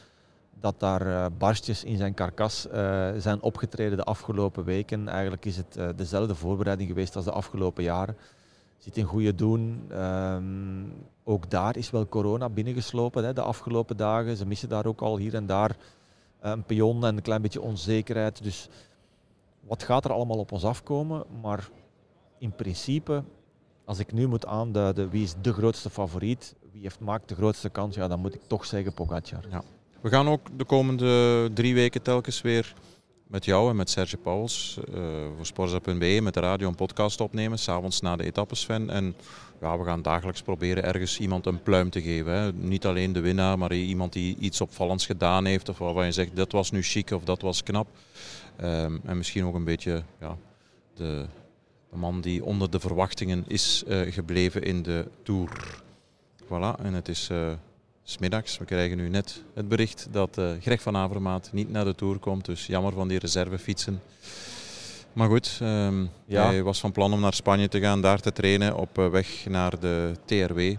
dat 0.59 0.79
daar 0.79 1.07
uh, 1.07 1.25
barstjes 1.37 1.83
in 1.83 1.97
zijn 1.97 2.13
karkas 2.13 2.67
uh, 2.67 3.09
zijn 3.17 3.41
opgetreden 3.41 3.97
de 3.97 4.03
afgelopen 4.03 4.63
weken. 4.63 5.07
Eigenlijk 5.07 5.45
is 5.45 5.57
het 5.57 5.77
uh, 5.77 5.89
dezelfde 5.95 6.35
voorbereiding 6.35 6.89
geweest 6.89 7.15
als 7.15 7.25
de 7.25 7.31
afgelopen 7.31 7.83
jaren. 7.83 8.17
Zit 8.77 8.97
in 8.97 9.03
goede 9.03 9.35
doen. 9.35 9.89
Um, 9.91 10.93
ook 11.23 11.49
daar 11.49 11.77
is 11.77 11.89
wel 11.91 12.07
corona 12.07 12.49
binnengeslopen 12.49 13.23
hè, 13.23 13.33
de 13.33 13.41
afgelopen 13.41 13.97
dagen. 13.97 14.37
Ze 14.37 14.45
missen 14.45 14.69
daar 14.69 14.85
ook 14.85 15.01
al 15.01 15.17
hier 15.17 15.35
en 15.35 15.45
daar 15.45 15.75
een 16.39 16.63
pion 16.63 17.05
en 17.05 17.15
een 17.15 17.21
klein 17.21 17.41
beetje 17.41 17.61
onzekerheid. 17.61 18.43
Dus 18.43 18.69
wat 19.67 19.83
gaat 19.83 20.05
er 20.05 20.11
allemaal 20.11 20.37
op 20.37 20.51
ons 20.51 20.63
afkomen? 20.63 21.23
Maar 21.41 21.69
in 22.37 22.51
principe, 22.55 23.23
als 23.85 23.99
ik 23.99 24.11
nu 24.11 24.27
moet 24.27 24.45
aanduiden 24.45 25.09
wie 25.09 25.23
is 25.23 25.33
de 25.41 25.53
grootste 25.53 25.89
favoriet, 25.89 26.55
wie 26.71 26.81
heeft, 26.81 26.99
maakt 26.99 27.29
de 27.29 27.35
grootste 27.35 27.69
kans, 27.69 27.95
ja, 27.95 28.07
dan 28.07 28.19
moet 28.19 28.35
ik 28.35 28.41
toch 28.47 28.65
zeggen 28.65 28.93
Pogacar. 28.93 29.45
Ja. 29.49 29.63
We 30.01 30.09
gaan 30.09 30.27
ook 30.27 30.47
de 30.57 30.65
komende 30.65 31.49
drie 31.53 31.73
weken 31.73 32.01
telkens 32.01 32.41
weer 32.41 32.73
met 33.27 33.45
jou 33.45 33.69
en 33.69 33.75
met 33.75 33.89
Serge 33.89 34.17
Pauls 34.17 34.77
uh, 34.89 35.03
voor 35.35 35.45
Sporza.be 35.45 36.19
met 36.21 36.33
de 36.33 36.39
radio 36.39 36.67
een 36.67 36.75
podcast 36.75 37.21
opnemen, 37.21 37.59
s'avonds 37.59 38.01
na 38.01 38.15
de 38.15 38.23
etappes, 38.23 38.59
Sven. 38.59 38.89
En 38.89 39.15
ja, 39.61 39.77
we 39.77 39.83
gaan 39.83 40.01
dagelijks 40.01 40.41
proberen 40.41 40.83
ergens 40.83 41.19
iemand 41.19 41.45
een 41.45 41.63
pluim 41.63 41.89
te 41.89 42.01
geven. 42.01 42.33
Hè. 42.33 42.53
Niet 42.53 42.85
alleen 42.85 43.13
de 43.13 43.19
winnaar, 43.19 43.57
maar 43.57 43.73
iemand 43.73 44.13
die 44.13 44.37
iets 44.39 44.61
opvallends 44.61 45.05
gedaan 45.05 45.45
heeft 45.45 45.69
of 45.69 45.77
waarvan 45.77 46.05
je 46.05 46.11
zegt 46.11 46.35
dat 46.35 46.51
was 46.51 46.71
nu 46.71 46.81
chic 46.81 47.11
of 47.11 47.23
dat 47.23 47.41
was 47.41 47.63
knap. 47.63 47.87
Um, 48.61 49.01
en 49.05 49.17
misschien 49.17 49.45
ook 49.45 49.55
een 49.55 49.63
beetje 49.63 50.03
ja, 50.19 50.37
de, 50.93 51.25
de, 51.89 51.97
man 51.97 52.21
die 52.21 52.43
onder 52.43 52.69
de 52.69 52.79
verwachtingen 52.79 53.43
is 53.47 53.83
uh, 53.87 54.11
gebleven 54.11 54.61
in 54.61 54.83
de 54.83 55.07
Tour. 55.23 55.81
Voilà, 56.43 56.81
en 56.83 56.93
het 56.93 57.07
is... 57.07 57.29
Uh, 57.31 57.51
Smiddags, 58.03 58.57
we 58.57 58.65
krijgen 58.65 58.97
nu 58.97 59.09
net 59.09 59.43
het 59.53 59.67
bericht 59.67 60.07
dat 60.11 60.37
uh, 60.37 60.51
Greg 60.61 60.81
van 60.81 60.95
Avermaat 60.95 61.49
niet 61.51 61.71
naar 61.71 61.85
de 61.85 61.95
Tour 61.95 62.17
komt. 62.17 62.45
Dus 62.45 62.65
jammer 62.65 62.93
van 62.93 63.07
die 63.07 63.19
reservefietsen. 63.19 64.01
Maar 65.13 65.27
goed, 65.27 65.59
um, 65.61 66.09
ja. 66.25 66.45
hij 66.45 66.63
was 66.63 66.79
van 66.79 66.91
plan 66.91 67.13
om 67.13 67.19
naar 67.19 67.33
Spanje 67.33 67.67
te 67.67 67.79
gaan, 67.79 68.01
daar 68.01 68.19
te 68.19 68.31
trainen 68.31 68.75
op 68.75 68.97
uh, 68.97 69.09
weg 69.09 69.45
naar 69.45 69.79
de 69.79 70.11
TRW. 70.25 70.75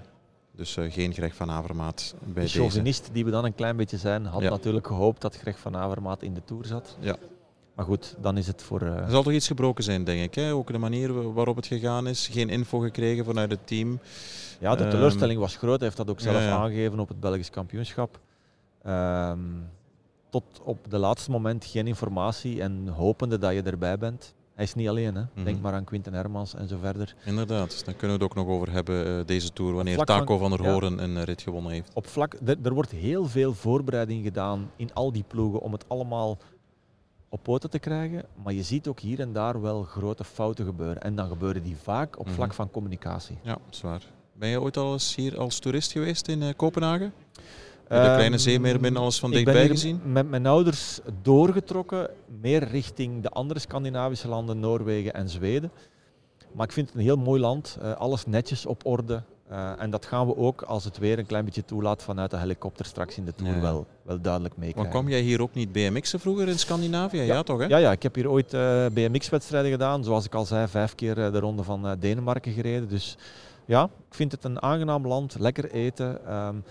Dus 0.56 0.76
uh, 0.76 0.92
geen 0.92 1.12
Greg 1.12 1.34
van 1.34 1.50
Avermaat 1.50 2.14
bij 2.24 2.42
de 2.42 2.48
chauvinist 2.48 3.10
die 3.12 3.24
we 3.24 3.30
dan 3.30 3.44
een 3.44 3.54
klein 3.54 3.76
beetje 3.76 3.98
zijn, 3.98 4.26
had 4.26 4.42
ja. 4.42 4.50
natuurlijk 4.50 4.86
gehoopt 4.86 5.20
dat 5.20 5.36
Greg 5.36 5.58
van 5.58 5.76
Avermaat 5.76 6.22
in 6.22 6.34
de 6.34 6.44
Tour 6.44 6.66
zat. 6.66 6.96
Ja. 7.00 7.16
Maar 7.74 7.84
goed, 7.84 8.14
dan 8.20 8.36
is 8.36 8.46
het 8.46 8.62
voor... 8.62 8.80
Er 8.80 9.10
zal 9.10 9.22
toch 9.22 9.32
iets 9.32 9.46
gebroken 9.46 9.84
zijn, 9.84 10.04
denk 10.04 10.22
ik. 10.22 10.34
Hè? 10.34 10.54
Ook 10.54 10.72
de 10.72 10.78
manier 10.78 11.32
waarop 11.32 11.56
het 11.56 11.66
gegaan 11.66 12.06
is. 12.06 12.28
Geen 12.32 12.48
info 12.48 12.78
gekregen 12.78 13.24
vanuit 13.24 13.50
het 13.50 13.66
team. 13.66 13.98
Ja, 14.60 14.74
de 14.74 14.82
ehm, 14.82 14.90
teleurstelling 14.90 15.40
was 15.40 15.56
groot. 15.56 15.76
Hij 15.78 15.84
heeft 15.84 15.96
dat 15.96 16.10
ook 16.10 16.20
zelf 16.20 16.36
ja, 16.36 16.42
ja. 16.42 16.56
aangegeven 16.56 17.00
op 17.00 17.08
het 17.08 17.20
Belgisch 17.20 17.50
kampioenschap. 17.50 18.20
Um, 18.86 19.70
tot 20.30 20.60
op 20.62 20.90
de 20.90 20.98
laatste 20.98 21.30
moment 21.30 21.64
geen 21.64 21.86
informatie 21.86 22.62
en 22.62 22.88
hopende 22.88 23.38
dat 23.38 23.52
je 23.52 23.62
erbij 23.62 23.98
bent. 23.98 24.34
Hij 24.54 24.64
is 24.64 24.74
niet 24.74 24.88
alleen, 24.88 25.14
hè. 25.14 25.20
Mm 25.20 25.28
-hmm. 25.34 25.44
denk 25.44 25.60
maar 25.60 25.72
aan 25.72 25.84
Quinten 25.84 26.12
Hermans 26.12 26.54
en 26.54 26.68
zo 26.68 26.78
verder. 26.78 27.14
Inderdaad, 27.24 27.84
daar 27.84 27.94
kunnen 27.94 28.18
we 28.18 28.24
het 28.24 28.32
ook 28.32 28.44
nog 28.44 28.54
over 28.54 28.72
hebben 28.72 29.06
uh, 29.06 29.24
deze 29.26 29.52
Tour, 29.52 29.74
wanneer 29.74 29.96
Taco 29.96 30.38
van, 30.38 30.48
van 30.48 30.58
der 30.58 30.70
Hoorn 30.70 30.96
ja, 30.96 31.02
een 31.02 31.24
rit 31.24 31.42
gewonnen 31.42 31.72
heeft. 31.72 31.90
Op 31.94 32.06
vlak, 32.06 32.34
er 32.62 32.74
wordt 32.74 32.90
heel 32.90 33.26
veel 33.26 33.54
voorbereiding 33.54 34.24
gedaan 34.24 34.70
in 34.76 34.94
al 34.94 35.12
die 35.12 35.24
ploegen 35.28 35.60
om 35.60 35.72
het 35.72 35.84
allemaal 35.88 36.38
op 37.28 37.42
poten 37.42 37.70
te 37.70 37.78
krijgen. 37.78 38.24
Maar 38.42 38.52
je 38.52 38.62
ziet 38.62 38.88
ook 38.88 39.00
hier 39.00 39.20
en 39.20 39.32
daar 39.32 39.60
wel 39.60 39.82
grote 39.82 40.24
fouten 40.24 40.64
gebeuren. 40.64 41.02
En 41.02 41.14
dan 41.14 41.28
gebeuren 41.28 41.62
die 41.62 41.76
vaak 41.76 42.18
op 42.18 42.26
vlak 42.26 42.38
mm 42.38 42.44
-hmm. 42.44 42.52
van 42.52 42.70
communicatie. 42.70 43.38
Ja, 43.42 43.58
zwaar. 43.70 44.02
Ben 44.38 44.48
je 44.48 44.60
ooit 44.60 44.76
al 44.76 44.92
eens 44.92 45.14
hier 45.14 45.38
als 45.38 45.58
toerist 45.58 45.92
geweest 45.92 46.28
in 46.28 46.56
Kopenhagen? 46.56 47.12
de 47.88 48.12
kleine 48.14 48.38
zeemeermin 48.38 48.96
alles 48.96 49.18
van 49.18 49.30
dichtbij 49.30 49.68
gezien? 49.68 50.00
met 50.04 50.30
mijn 50.30 50.46
ouders 50.46 51.00
doorgetrokken, 51.22 52.10
meer 52.40 52.68
richting 52.68 53.22
de 53.22 53.28
andere 53.28 53.60
Scandinavische 53.60 54.28
landen, 54.28 54.60
Noorwegen 54.60 55.14
en 55.14 55.28
Zweden. 55.28 55.70
Maar 56.52 56.66
ik 56.66 56.72
vind 56.72 56.86
het 56.86 56.96
een 56.96 57.02
heel 57.02 57.16
mooi 57.16 57.40
land, 57.40 57.78
uh, 57.82 57.92
alles 57.92 58.26
netjes 58.26 58.66
op 58.66 58.86
orde. 58.86 59.22
Uh, 59.50 59.72
en 59.78 59.90
dat 59.90 60.06
gaan 60.06 60.26
we 60.26 60.36
ook, 60.36 60.62
als 60.62 60.84
het 60.84 60.98
weer 60.98 61.18
een 61.18 61.26
klein 61.26 61.44
beetje 61.44 61.64
toelaat, 61.64 62.02
vanuit 62.02 62.30
de 62.30 62.38
helikopter 62.38 62.86
straks 62.86 63.16
in 63.16 63.24
de 63.24 63.34
Tour 63.34 63.60
wel, 63.60 63.86
wel 64.02 64.20
duidelijk 64.20 64.56
meekrijgen. 64.56 64.82
Maar 64.82 65.00
kwam 65.00 65.08
jij 65.12 65.20
hier 65.20 65.42
ook 65.42 65.54
niet 65.54 65.72
BMX'en 65.72 66.20
vroeger 66.20 66.48
in 66.48 66.58
Scandinavië? 66.58 67.20
Ja, 67.20 67.42
toch? 67.42 67.58
Hè? 67.58 67.66
Ja, 67.66 67.76
ja, 67.76 67.92
ik 67.92 68.02
heb 68.02 68.14
hier 68.14 68.30
ooit 68.30 68.54
uh, 68.54 68.86
BMX-wedstrijden 68.92 69.70
gedaan. 69.70 70.04
Zoals 70.04 70.24
ik 70.24 70.34
al 70.34 70.44
zei, 70.44 70.68
vijf 70.68 70.94
keer 70.94 71.14
de 71.14 71.38
ronde 71.38 71.62
van 71.62 71.96
Denemarken 71.98 72.52
gereden. 72.52 72.88
Dus 72.88 73.16
ja, 73.64 73.84
ik 73.84 74.14
vind 74.14 74.32
het 74.32 74.44
een 74.44 74.62
aangenaam 74.62 75.06
land, 75.06 75.38
lekker 75.38 75.70
eten. 75.70 76.34
Um, 76.34 76.64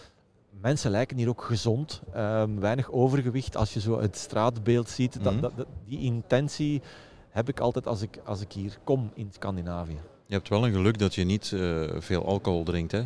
mensen 0.62 0.92
lijken 0.92 1.18
hier 1.18 1.30
ook 1.30 1.44
gezond, 1.44 2.02
um, 2.16 2.60
weinig 2.60 2.92
overgewicht. 2.92 3.58
Als 3.58 3.74
je 3.74 3.80
zo 3.80 4.00
het 4.00 4.18
straatbeeld 4.18 4.90
ziet, 4.90 5.20
mhm. 5.20 5.40
dat, 5.40 5.52
die 5.86 6.00
intentie 6.00 6.82
heb 7.30 7.50
ik 7.50 7.60
altijd 7.60 7.88
als 7.88 8.02
ik, 8.02 8.20
als 8.26 8.42
ik 8.42 8.52
hier 8.52 8.78
kom 8.84 9.12
in 9.14 9.30
Scandinavië. 9.32 10.00
Je 10.26 10.34
hebt 10.34 10.50
wel 10.50 10.66
een 10.66 10.74
geluk 10.74 11.00
dat 11.00 11.16
je 11.16 11.24
niet 11.24 11.52
uh, 11.52 11.90
veel 11.98 12.26
alcohol 12.26 12.64
drinkt, 12.64 12.92
hè? 12.92 13.04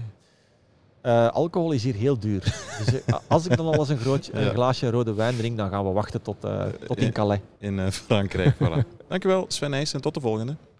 Uh, 1.03 1.27
alcohol 1.27 1.71
is 1.71 1.83
hier 1.83 1.95
heel 1.95 2.19
duur. 2.19 2.39
dus 2.85 2.93
uh, 2.93 3.15
als 3.27 3.45
ik 3.45 3.57
dan 3.57 3.65
al 3.65 3.73
eens 3.73 3.89
een, 3.89 3.97
groot, 3.97 4.29
een 4.33 4.49
glaasje 4.49 4.89
rode 4.89 5.13
wijn 5.13 5.37
drink, 5.37 5.57
dan 5.57 5.69
gaan 5.69 5.85
we 5.85 5.91
wachten 5.91 6.21
tot, 6.21 6.37
tot 6.85 6.97
in 6.97 7.11
Calais. 7.11 7.39
In 7.59 7.91
Frankrijk, 7.91 8.55
voilà. 8.55 9.07
Dankjewel 9.07 9.45
Sven 9.47 9.69
Nijs 9.69 9.93
en 9.93 10.01
tot 10.01 10.13
de 10.13 10.19
volgende. 10.19 10.55